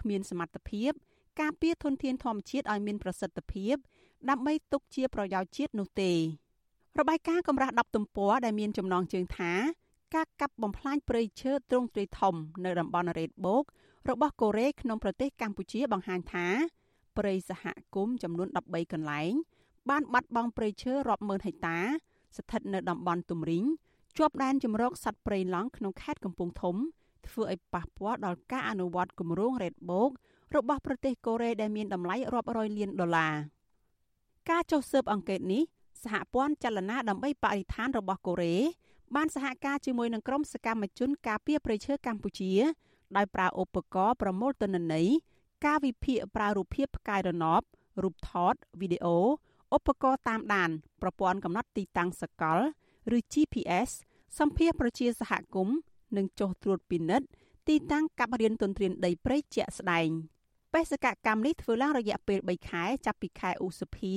[0.00, 0.92] គ្មានសមត្ថភាព
[1.40, 3.76] ការពារធនធានធម្មជាតិឲ្យមានប្រសិទ្ធភាព
[4.30, 6.12] ដើម្បីទុកជាប្រយោជន៍ជាតិនោះទេ
[6.98, 9.52] របាយការណ៍កម្រាស់10ទំព័រដែលមានចំណងជើងថា
[10.14, 12.34] ការកាប់បំផ្លាញព្រៃឈើទ្រង់ទ្រាយធំ
[12.64, 13.64] នៅតំបន់រ៉េតបូក
[14.10, 16.46] របស់កូរ៉េក្នុងប្រទេសកម្ពុជាបង្ហាញថា
[17.16, 19.32] ព្រៃសហគមន៍ចំនួន13កន្លែង
[19.90, 21.78] បានបាត់បង់ព្រៃឈើរាប់ម៉ឺនហិកតា
[22.36, 23.64] ស្ថិតនៅតំបន់ទំរិញ
[24.16, 26.76] ជាប់ដែនជំរកសត្វព្រៃឡង់ក្នុងខេត្តកំពង់ធំ
[27.26, 30.10] ធ្វើឲ្យប៉ះពាល់ដល់ការអនុវត្តគម្រោង Red Book
[30.56, 33.34] របស់ប្រទេសកូរ៉េដែលមានតម្លៃរាប់រយលានដុល្លារ
[34.50, 35.62] ការចុះស៊ើបអង្កេតនេះ
[36.04, 38.56] សហព័ន្ធចលនាដើម្បីបរិស្ថានរបស់កូរ៉េ
[39.14, 42.52] បានសហការជាមួយនឹងក្រុមសកម្មជនការពារព្រៃឈើកម្ពុជា
[43.16, 45.08] ដោយប្រើឧបករណ៍ប្រមូលទិន្នន័យ
[45.66, 47.62] ការវិភាគប្រើរូបភាពផ្កាយរណប
[48.02, 49.18] រូបថតវីដេអូ
[49.76, 50.70] ឧបករណ៍តាមដាន
[51.02, 52.58] ប្រព័ន្ធកំណត់ទីតាំងសកល
[53.16, 53.90] ឬ GPS
[54.38, 55.76] សម្ភារប្រជាសហគមន៍
[56.16, 57.26] និងចុះត្រួតពិនិត្យ
[57.68, 60.08] ទីតាំងកັບរៀនទន្ទ្រានដីព្រៃជាក់ស្ដែង
[60.74, 64.14] បេសកកម្មនេះធ្វើឡើងរយៈពេល3ខែចាប់ពីខែឧសភា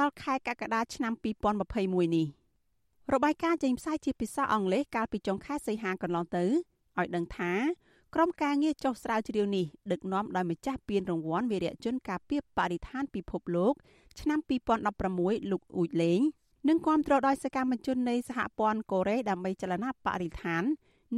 [0.00, 1.12] ដល់ខែកក្កដាឆ្នាំ
[1.60, 2.26] 2021នេះ
[3.12, 6.44] របាយការណ៍ចេញផ្សាយជាភាសាអង់គ្លេសកាលពីចុងខែសីហាកន្លងទៅ
[6.98, 7.52] ឲ្យដឹងថា
[8.16, 13.74] ក្រុមការងារចុះស្រាវជ្រាវនេះដឹកនាំដោយម្ចាស់ពានរង្វាន់វីរៈជនការពារបរិស្ថានពិភពលោក
[14.20, 14.38] ឆ្នាំ
[14.94, 16.20] 2016លោកអ៊ូចលេង
[16.68, 20.62] និងគាំទ្រដោយសកម្មជននៃសហព័ន្ធកូរ៉េដើម្បីចលនាបរិស្ថាន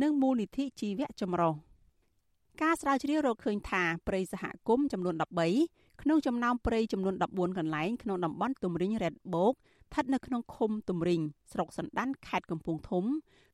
[0.02, 1.54] និងមូលនិធិជីវៈចម្រុះ
[2.62, 5.14] ការស្រាវជ្រាវរកឃើញថាព្រៃសហគមន៍ចំនួន
[5.58, 11.20] 13ក្នុងចំណោមព្រៃចំនួន14កន្លែងក្នុងតំបន់ទំរិញរ៉េតបូកស្ថិតនៅក្នុងឃុំទំរិញ
[11.52, 13.04] ស្រុកសណ្ដានខេត្តកំពង់ធំ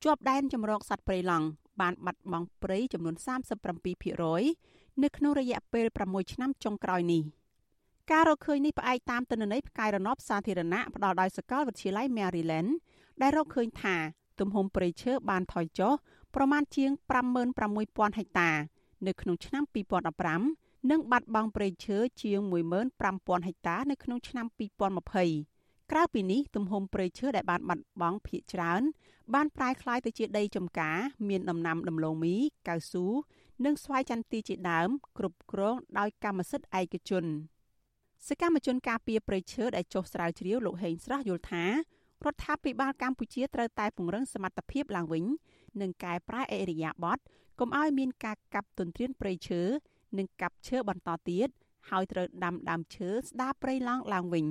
[0.03, 1.47] ជាប់ដែនចម្រោកសត្វព្រៃឡង់
[1.79, 3.15] បានបាត់បង់ព្រៃចំនួន
[3.89, 7.23] 37%នៅក្នុងរយៈពេល6ឆ្នាំចុងក្រោយនេះ
[8.11, 12.71] ការរកឃើញនេះផ្អែកតាមទិន្នន័យផ្កាយរណបសាធារណៈផ្ដល់ដោយសាកលវិទ្យាល័យ Maryland
[13.21, 13.95] ដែលរកឃើញថា
[14.39, 15.93] ទំហំព្រៃឈើបានថយចុះ
[16.35, 16.91] ប្រមាណជាង
[17.55, 18.51] 56,000ហិកតា
[19.07, 19.63] នៅក្នុងឆ្នាំ
[20.27, 22.39] 2015និងបាត់បង់ព្រៃឈើជាង
[22.93, 24.45] 15,000ហិកតានៅក្នុងឆ្នាំ
[25.09, 25.60] 2020
[25.91, 28.81] ក្រៅពីនេះទំហំព្រៃឈើដែលបានបាត់បង់ភាគច្រើន
[29.33, 30.97] បានប្រែក្លាយទៅជាដីចម្ការ
[31.29, 32.35] មានដំណាំដំឡូងមី
[32.67, 33.05] កៅស៊ូ
[33.65, 37.25] និងស្វាយចន្ទីជាដើម គ្រប់គ្រងដោយកម្មសិទ្ធិឯកជន
[38.27, 41.71] សកម្មជនការពារព្រៃឈើដែលចុះស្រាវជ្រាវលោកហេងស្រស់យល់ថារ
[42.33, 45.25] ដ្ឋាភិបាលកម្ពុជាត្រូវតែពង្រឹងសមត្ថភាពឡើងវិញ
[45.81, 47.23] និងកែប្រែអរិយាប័ត្រ
[47.59, 49.61] កុំឲ្យមានការកាប់ទន្ទ្រានព្រៃឈើ
[50.17, 51.49] និងកាប់ឈើបន្តទៀត
[51.89, 54.47] ហើយត្រូវដាំដើមឈើស្ដារព្រៃឡង់ឡើងវិញ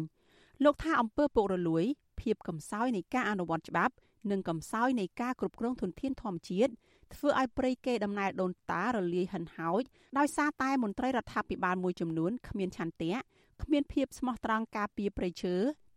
[0.65, 1.85] លោកថាអំពើពុករលួយ
[2.21, 3.95] ភាពកំសោយនៃការអនុវត្តច្បាប់
[4.31, 6.73] និងកំសោយនៃការគ្រប់គ្រងធនធានធម្មជាតិ
[7.15, 9.83] ធ្វើឲ្យព្រៃកេរដំណែលដូនតារលាយហិនហោច
[10.19, 13.15] ដោយសារតែមន្ត្រីរដ្ឋាភិបាលមួយចំនួនគ្មានឆន្ទៈ
[13.63, 15.55] គ្មានភាពស្មោះត្រង់ការពារព្រៃឈើ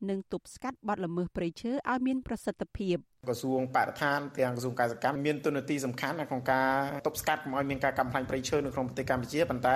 [0.10, 2.97] និងទប់ស្កាត់បទល្មើសព្រៃឈើឲ្យមានប្រសិទ្ធភាព
[3.28, 6.70] ក្រសួងបរិស្ថានទាំងក្រសួងកសិកម្មមានទូនាទីសំខាន់ក្នុងការ
[7.08, 9.76] ទប់ស្កាត់កុំឲ្យមានការកំផ្លាញព្រៃឈើនៅក្នុងប្រទេសកម្ពុជាប៉ុន្តែ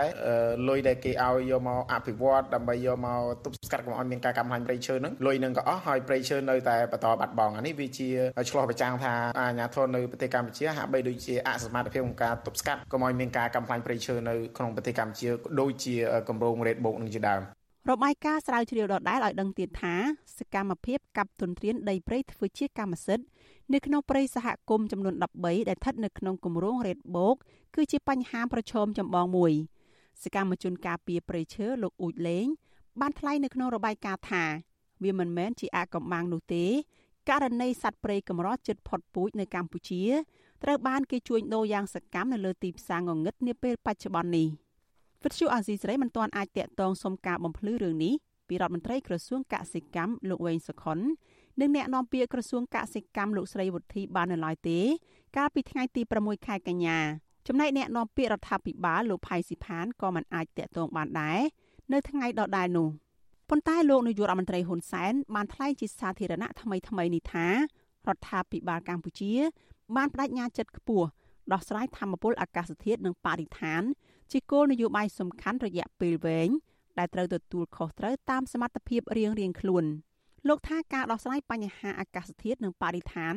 [0.69, 8.09] លុយដែលគេឲ្យយកមកអភិវឌ្ឍដើម្បីយកមកទប់ស្កាត់កុំឲ្យមានការកំផ្លាញព្រៃឈើហ្នឹងលុយនឹងក៏អស់ហើយព្រៃឈើនៅតែបន្តបាត់បង់អានេះវាជា
[8.49, 15.95] ឆ្លោះប្រចាំងថាអាជ្ញាធរនៅប្រទេសកម្ពុជាហាក់បីដូចជាអសមត្ថភាពក្នុងការទប់ស្កាត់កុំឲ្យមានការកំផ្លាញព្រៃឈើនៅក្នុងប្រទេសកម្ពុជាដូចជា
[16.28, 17.57] គម្រោង Red Book នឹងជាដើម
[17.91, 19.95] របាយការណ៍ស្រាវជ្រាវដដែលឲ្យដឹងទៀតថា
[20.38, 23.25] សកម្មភាពកាប់ទន្ទ្រានដីព្រៃធ្វើជាកម្មសិទ្ធិ
[23.73, 27.38] នៅក្នុងព្រៃសហគមន៍ចំនួន13ដែលស្ថិតនៅក្នុងគម្រោង Red Book
[27.75, 29.53] គឺជាបញ្ហាប្រឈមចម្បងមួយ
[30.23, 32.45] សកម្មជនការពារព្រៃឈើលោកអ៊ូចលេង
[32.99, 34.43] បានថ្លែងនៅក្នុងរបាយការណ៍ថា
[35.03, 36.65] វាមិនមែនជាអាកំបាំងនោះទេ
[37.29, 40.03] ករណីសត្វព្រៃកម្រជិតផុតពូជនៅកម្ពុជា
[40.63, 44.66] ត្រូវបានគេជួញដូរយ៉ាងសកម្មនៅលើទីផ្សារងងឹតនាពេលបច្ចុប្បន្ននេះ
[45.24, 48.13] វិទ្យុអាស៊ីសេរីមិនទាន់អាចតាក់ទងសុំការបំភ្លឺរឿងនេះ
[48.47, 50.99] ពីរដ្ឋមន្ត្រីក្រសួងកសិកម្មលោកវែងសុខុន
[51.59, 54.80] និងអ្នកនាំពាក្យក្រសួងកសិកម្មលោកស្រីវុធីបាននៅឡើយទេ
[55.38, 56.99] កាលពីថ្ងៃទី6ខែកញ្ញា
[57.47, 61.39] ចំណែកអ្នកនាំពាក្យរដ្ឋាភិបាលលោកផៃស៊ីផានក៏មិនអាចតាក់ទងបានដែរ
[61.93, 62.89] នៅថ្ងៃដដែលនោះ
[63.49, 67.53] ប៉ុន្តែលោកនាយករដ្ឋមន្ត្រីហ៊ុនសែនបានថ្លែងជាសាធារណៈថ្មីថ្មីនេះថារ
[68.15, 69.34] ដ្ឋាភិបាលកម្ពុជា
[69.95, 71.07] បានបដិញ្ញាចិត្តខ្ពស់
[71.51, 73.82] ដោះស្រាយធម្មពលអាកាសធាតុនិងបរិស្ថាន
[74.32, 76.49] ជាគោលនយោបាយសំខាន់រយៈពេលវែង
[76.97, 79.86] ដែលត្រូវទទួលខុសត្រូវតាមសមត្ថភាពរៀងៗខ្លួន
[80.47, 83.36] លោកថាការដោះស្រាយបញ្ហាអាកាសធាតុនិងបរិស្ថាន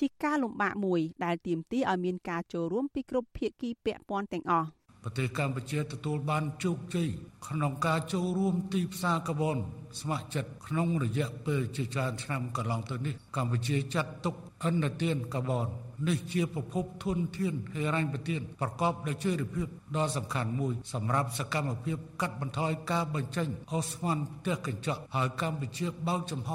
[0.00, 4.68] ជាការលំបាកមួយដែលទាមទារឲ្យមានការចូលរួមពីគ្រប់ភាគីពាក់ព័ន្ធទាំងអស់
[5.04, 7.08] ប្រទេសកម្ពុជាទទួលបានជោគជ័យ
[7.48, 9.58] ក្នុងការចូលរួមទីផ្សារកាបូន
[10.00, 14.34] ស្ម័គ្រចិត្តក្នុងរយៈពេលជាច្រើនឆ្នាំកន្លងទៅនេះកម្ពុជាចាត់ទុក
[14.64, 15.68] អន្តទានកាបូន
[16.08, 26.52] នេះជាប្រភពធនធានហិរញ្ញប្បទានប្រកបដោយចីរភាពដ៏សំខាន់មួយសម្រាប់សកម្មភាពកាត់បន្ថយការបញ្ចេញអូស្មန်ផ្ទះកញ្ចក់ហើយកម្ពុជាបើកចំហ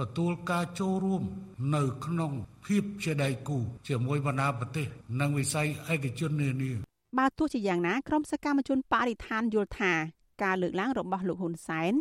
[0.00, 1.22] ទទួលការចូលរួម
[1.74, 2.32] នៅក្នុង
[2.66, 4.86] ភាពជាដៃគូជាមួយបណ្ដាប្រទេស
[5.20, 9.92] និងវិស័យឯកជននានា បើទោះជាយ៉ាងណាក្រុមសកម្មជនបរិស្ថានយល់ថា
[10.42, 11.92] ការលើកឡើងរបស់លោកហ៊ុនសែន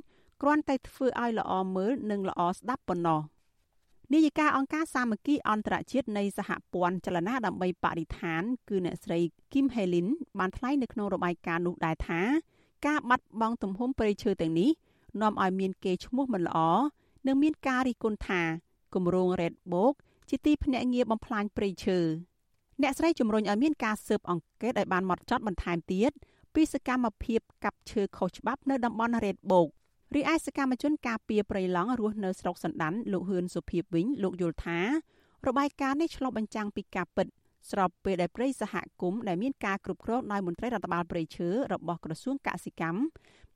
[0.41, 3.21] គ្រាន់តែធ្វើឲ្យល្អមើលនិងល្អស្ដាប់ប៉ុណ្ណោះ
[4.13, 9.19] នាយិកាអង្គការសាមគ្គីអន្តរជាតិនៃសហព័ន្ធចលនាដើម្បីបរិស្ថាន គឺអ្នកស្រី
[9.51, 10.07] Kim Helin
[10.39, 12.21] បានថ្លែងនៅក្នុងរបាយការណ៍នោះដែរថា
[12.87, 14.69] ការបាត់បង់ទំហំព្រៃឈើទាំងនេះ
[15.21, 16.59] នាំឲ្យមានកេរ្តិ៍ឈ្មោះមិនល្អ
[17.27, 18.41] និងមានការរិះគន់ថា
[18.95, 19.93] គម្រោង Red Book
[20.29, 21.99] ជាទីភ្នាក់ងារបំផ្លាញព្រៃឈើ
[22.83, 26.11] អ្នកស្រីជំរុញឲ្យមានការស៊ើបអង្កេតឲ្យបានម៉ត់ចត់បន្ថែមទៀត
[26.55, 29.69] ពីសកម្មភាពកាប់ឈើខុសច្បាប់នៅតំបន់ Red Book
[30.15, 34.79] រីឯសកម្មជនការពារព្រៃឡង់រស់នៅស្រុកសណ្ដានលោកហ៊ឿនសុភីបវិញលោកយល់ថា
[35.47, 37.27] របាយការណ៍នេះឆ្លុះបញ្ចាំងពីការពិត
[37.71, 43.01] ស្របពេលដែលព្រៃសហគមន៍ដែលមានការគ្រប់គ្រងដោយមន្ត្រីរដ្ឋបាលព្រៃឈើរបស់ក្រសួងកសិកម្ម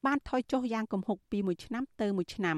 [0.05, 2.57] បានថយចុះយ៉ាងគំហុកពីមួយឆ្នាំទៅមួយឆ្នាំ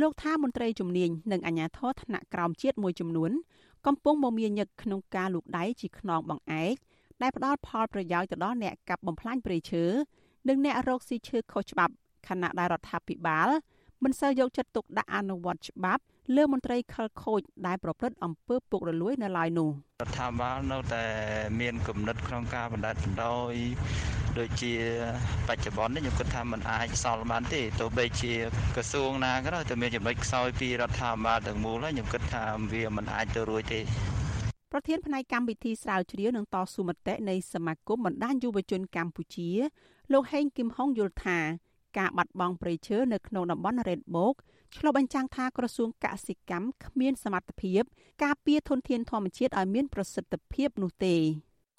[0.00, 3.30] លោកថាមន្ត្រីជំនាញនិងអាជ្ញាធរថ្នាក់ក្រោមជាតិមួយចំនួន
[3.86, 6.74] កំពុងមមាញឹកក្នុងការលូកដៃជាខ្នងបង្អែក
[7.22, 9.84] ដែលផ្ដល់ផលប្រយោជន៍ទៅដល់អ្នកកាប់បំផ្លាញព្រៃឈើ
[10.48, 11.94] និងអ្នករកស៊ីឈើខុសច្បាប់
[12.28, 13.48] ខណៈដែលរដ្ឋាភិបាល
[14.04, 16.02] មិនសូវយកចិត្តទុកដាក់អនុវត្តច្បាប់
[16.36, 19.70] លើមន្ត្រីខលខូចដែលប្រព្រឹត្តអំពើពុករលួយនៅឡើយនោះ
[20.00, 21.04] រដ្ឋាភិបាលនៅតែ
[21.60, 23.52] មានគំនិតក្នុងការបណ្ដេតបណ្ដោយ
[24.38, 24.72] ដូចជា
[25.48, 28.32] បច្ចុប្បន្ននេះខ្ញុំគិតថាมันអាចសល់បានទេទោះបីជា
[28.74, 33.80] ក្រសួងណាក៏ដោយតែមានចំណុចខ្សោយពីរដ្ឋាភិបាលទាំងមូលហើយខ្ញុំគិតថាវាមិនអាចទៅរួចទេ
[34.72, 39.50] ប្រធានផ្នែកកម្មវិធីស្រាវជ្រាវនឹងតស៊ូមតិនៃសមាគមបណ្ដាញយុវជនកម្ពុជា
[40.12, 41.38] លោកហេងគឹមហុងយល់ថា
[41.98, 44.34] ការបាត់បង់ព្រៃឈើនៅក្នុងតំបន់ Red Book
[44.76, 47.82] ឆ្លុះបញ្ចាំងថាក្រសួងកសិកម្មគ្មានសមត្ថភាព
[48.24, 51.16] ការពារធនធានធម្មជាតិឲ្យមានប្រសិទ្ធភាពនោះទេ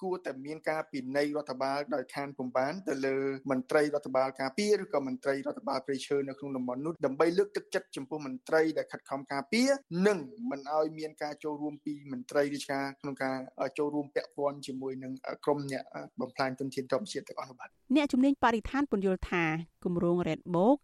[0.02, 3.16] គួរតែមានការពិន័យរដ្ឋបាលដោយខានពំបានទៅលើ
[3.50, 9.70] មន្ត្រីរដ្ឋបាលការពារឬក៏មន្ត្រីរដ្ឋបាលព្រៃឈើនៅក្នុងតំបន់នោះដើម្បីលើកទឹកចិត្តចំពោះមន្ត្រីដែលខិតខំការពារ
[10.06, 10.18] និង
[10.50, 13.36] មិនឲ្យមានការចូលរួមពីមន្ត្រីរាជការក្នុងការ
[13.78, 15.12] ចូលរួមពាក់ព័ន្ធជាមួយនឹង
[15.44, 15.84] ក្រុមអ្នក
[16.20, 19.44] បំផ្លាញទុនធានធម្មជាតិទាំងអស់នោះបាទអ្នកជំនាញបរិស្ថានពន្យល់ថា
[19.84, 20.78] គម្រោង Red Book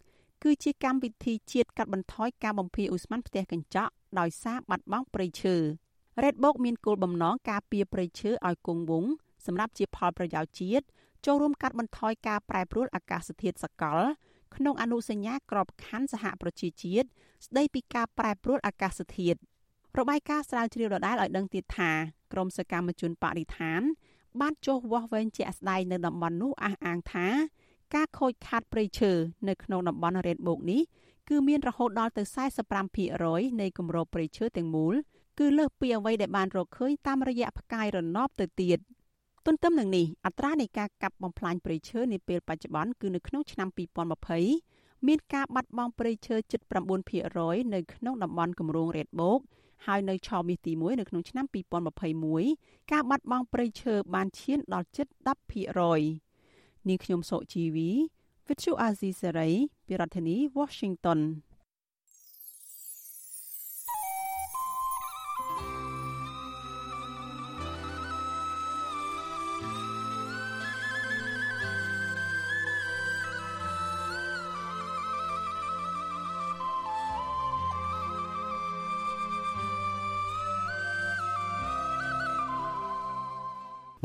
[0.45, 5.57] គឺជាកម្មវិធីជាតិកាត់បន្ថយការបំភាយឧស្ម័នផ្ទះកញ្ចក់ដោយសារបាត់បង់ព្រៃឈើ
[6.23, 9.11] Red Book មានគោលបំណងការពារព្រៃឈើឲ្យគង់វង្ស
[9.47, 10.85] សម្រាប់ជាផលប្រយោជន៍ជាតិ
[11.27, 14.01] ចូលរួមកាត់បន្ថយការប្រែប្រួលអាកាសធាតុសកល
[14.57, 17.07] ក្នុងអនុសញ្ញាក្របខ័ណ្ឌសហប្រជាជាតិ
[17.47, 19.39] ស្ដីពីការប្រែប្រួលអាកាសធាតុ
[19.99, 21.91] របាយការណ៍ស្រាវជ្រាវដដែលឲ្យដឹងទៀតថា
[22.33, 23.81] ក្រមសកម្មជនបរិស្ថាន
[24.41, 27.27] បានចុះវាស់វែងជាក់ស្ដែងនៅតំបន់នោះអះអាងថា
[27.95, 29.13] ការខូចខាតព្រៃឈើ
[29.49, 30.83] នៅក្នុងតំបន់រ៉េតបូកនេះ
[31.29, 32.23] គឺមានរហូតដល់ទៅ
[32.93, 34.95] 45%នៃគម្របព្រៃឈើទាំងមូល
[35.39, 38.79] គឺលើសពីអ្វីដែលបានរកឃើញតាមរយៈផ្កាយរណបទៅទៀត
[39.47, 43.69] ទន្ទឹមនឹងនេះអត្រានៃការកាប់បំផ្លាញព្រៃឈើនាពេលបច្ចុប្បន្នគឺនៅក្នុងឆ្នាំ
[44.39, 46.61] 2020មានការបាត់បង់ព្រៃឈើជិត
[47.17, 49.41] 9%នៅក្នុងតំបន់គម្រោងរ៉េតបូក
[49.87, 51.47] ហើយនៅឆមាសទី1នៅក្នុងឆ្នាំ
[52.19, 55.07] 2021ការបាត់បង់ព្រៃឈើបានឈានដល់ជិត
[55.77, 57.91] 10%នាងខ្ញុំសុជីវី
[58.47, 59.53] Vithu Azizi Serai
[59.87, 61.21] ពីរដ្ឋធានី Washington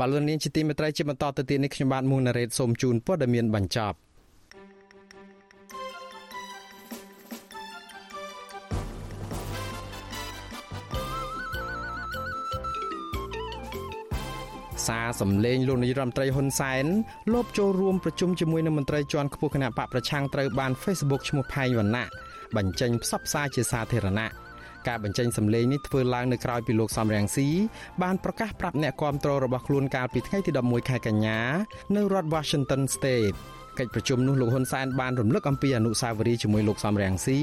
[0.00, 3.96] បាទលោកនាងជាទីមេត្រីជាបន្តទៅទៀតនេះខ្ញុំបាទមុងណារ៉េតសូមជូនព័ត៌មានបញ្ចប់
[14.86, 16.84] សារសម្លេងលោកនាយរដ្ឋមន្ត្រីហ៊ុនសែន
[17.32, 22.06] លបចូលរួមប្រជុំជាមួយនឹងមន្ត្រីជាន់ខ្ពស់គណៈបកប្រឆាំងត្រូវបាន Facebook ឈ្មោះផែងវណ្ណៈ
[22.56, 24.49] បញ្ចេញផ្សព្វផ្សាយជាសាធារណៈ
[24.88, 27.48] ការបញ្ចេញសម្លេងនេះធ្វើឡើងនៅក្រៅពីលោកសំរងស៊ី
[28.02, 31.40] បានប្រកាសប្រាប់អ្នកគាំទ្ររបស់ខ្លួនកាលពីថ្ងៃទី11ខែកញ្ញា
[31.96, 33.36] នៅរដ្ឋ Washington State
[33.78, 37.38] កិច្ចប្រជុំនោះលោកហ៊ុនសែនបានរំលឹកអំពីអនុស្សាវរីយ៍ជាមួយលោកសំរងស៊ី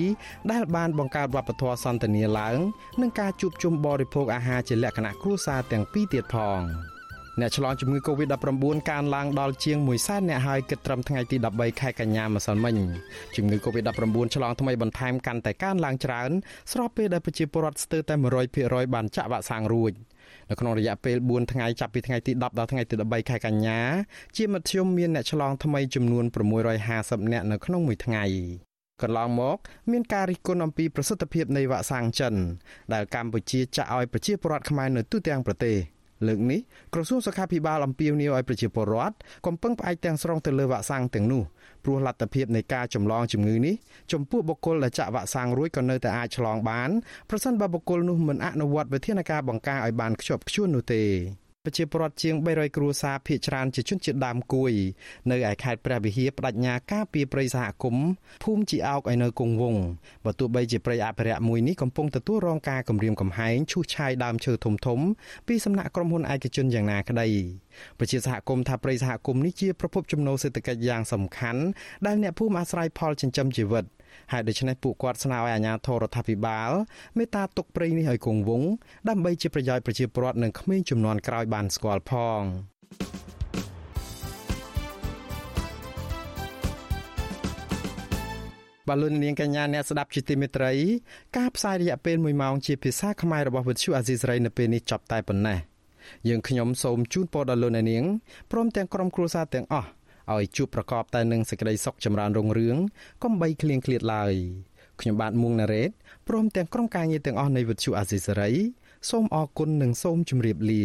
[0.52, 2.58] ដែលបានបង្កើតវប្បធម៌សន្តានាឡើង
[3.02, 6.62] និងការជួបជុំបរិភោគអាហារជាលក្ខណៈគ្រួសារទាំងពីរទៀតផង។
[7.42, 12.76] អ្នកឆ្លងជំងឺ Covid-19 កើនឡើងដល់ជាង1សែនអ្នកហើយគិតត្រឹមថ្ងៃទី13ខែកញ្ញាម្សិលមិញ
[13.36, 16.30] ជំងឺ Covid-19 ឆ្លងថ្មីបន្ថែមកាន់តែកើនឡើងច្រើន
[16.72, 18.14] ស្របពេលដែលប្រជាពលរដ្ឋស្ទើរតែ
[18.54, 19.92] 100%បានចាក់វ៉ាក់សាំងរួច
[20.50, 23.80] នៅក្នុងរយៈពេល4ថ្ងៃចាប់ពីថ្ងៃទី10ដល់ថ្ងៃទី13ខែកញ្ញា
[24.38, 26.26] ជាមធ្យមមានអ្នកឆ្លងថ្មីចំនួន
[26.78, 28.24] 650អ្នកនៅក្នុងមួយថ្ងៃ
[29.02, 29.58] កន្លងមក
[29.92, 32.34] មានការរិះគន់អំពីប្រសិទ្ធភាពនៃវ៉ាក់សាំងចិន
[32.94, 35.78] ដែលកម្ពុជាចាក់ឲ្យប្រជាពលរដ្ឋខ្មែរនៅទូទាំងប្រទេស។
[36.28, 36.60] លើកនេះ
[36.94, 39.16] ក្រសួងសុខាភិបាលអំពាវនាវឲ្យប្រជាពលរដ្ឋ
[39.46, 41.44] កុំពឹងផ្អែកទាំងស្រុងទៅលើវ៉ាក់សាំងទាំងនោះ
[41.84, 43.76] ព្រោះលទ្ធភាពនៃការចម្លងជំងឺនេះ
[44.12, 46.90] ចំពោះបុគ្គលដែលចាក់វ៉ាក់សាំងរួចក៏នៅតែអាចឆ្លងបាន
[47.30, 51.04] ប្រសិនបើបុគ្គលនោះមិនអនុវត្តវិធានការបង្ការឲ្យបានខ្ជាប់ខ្ជួននោះទេ
[51.68, 54.72] ប្រជាពលរដ្ឋជាង300គ្រួសារភៀសច្រើនជាជនជាតិដើមគួយ
[55.32, 58.08] នៅឯខេត្តព្រះវិហារបដិញ្ញាការពីព្រៃសហគមន៍
[58.44, 59.76] ភូមិជីអោកឲ្យនៅគង់វង
[60.26, 65.00] បើទោះបីជាព្រៃអភិរក្សមួយនេះកំពុងទទួលរងការគំរាមកំហែងឈូសឆាយដើមឈើធំធំ
[65.48, 67.28] ពីសំណាក់ក្រុមហ៊ុនឯកជនយ៉ាងណាក្តី
[68.00, 71.62] ប្រជាសហគមន៍ថាព្រៃសហគមន៍នេះជាប្រភពចំណូលសេដ្ឋកិច្ចយ៉ាងសំខាន់
[72.06, 73.86] ដែលអ្នកភូមិអាស្រ័យផលចិញ្ចឹមជីវិត
[74.32, 76.72] ហើយដូច្នេះពួកគាត់ស្នើឲ្យអាជ្ញាធររដ្ឋាភិបាល
[77.18, 78.70] មេត្តាទុកព្រៃនេះឲ្យគង់វង្ស
[79.10, 82.42] ដើម្បីជាប្រយោជន៍ប្រជាពលរដ្ឋនិងក្មេងជំនាន់ក្រោយបានស្គាល់ផង
[88.88, 90.74] បលូននាងកញ្ញាអ្នកស្ដាប់ជាទីមេត្រី
[91.38, 95.60] ការផ្សាយរយៈពេល1ម៉ោងជាភាសាខ្មែររបស់វិទ្យុអាស៊ីសេរីនៅពេលនេះចប់តែប៉ុណ្ណេះ
[96.28, 98.04] យើងខ្ញុំសូមជូនពរដល់លោកអ្នកនាង
[98.52, 99.90] ព្រមទាំងក្រុមគ្រួសារទាំងអស់
[100.36, 102.78] ឲ្យជួបប្រកបតែនឹងសេចក្តីសុខចម្រើនរុងរឿង
[103.24, 104.34] កុំបីឃ្លៀងឃ្លាតឡើយ
[105.02, 105.92] ខ្ញុំបាទមុងណារ៉េត
[106.28, 108.52] ព្រមទាំងក្រុមការងារទាំងអស់នៃវិទ្យុអាស៊ីសេរី
[109.10, 110.84] សូមអរគុណនិងសូមជម្រាបលា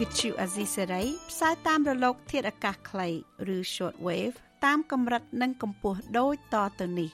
[0.00, 3.08] វិទ្យុអាស៊ីសេរីផ្សាយតាមរលក ធាតុអាកាសខ្លី
[3.56, 7.10] ឬ short wave តាមកម្រិតនិងកម្ពស់ដូចតទៅនេះ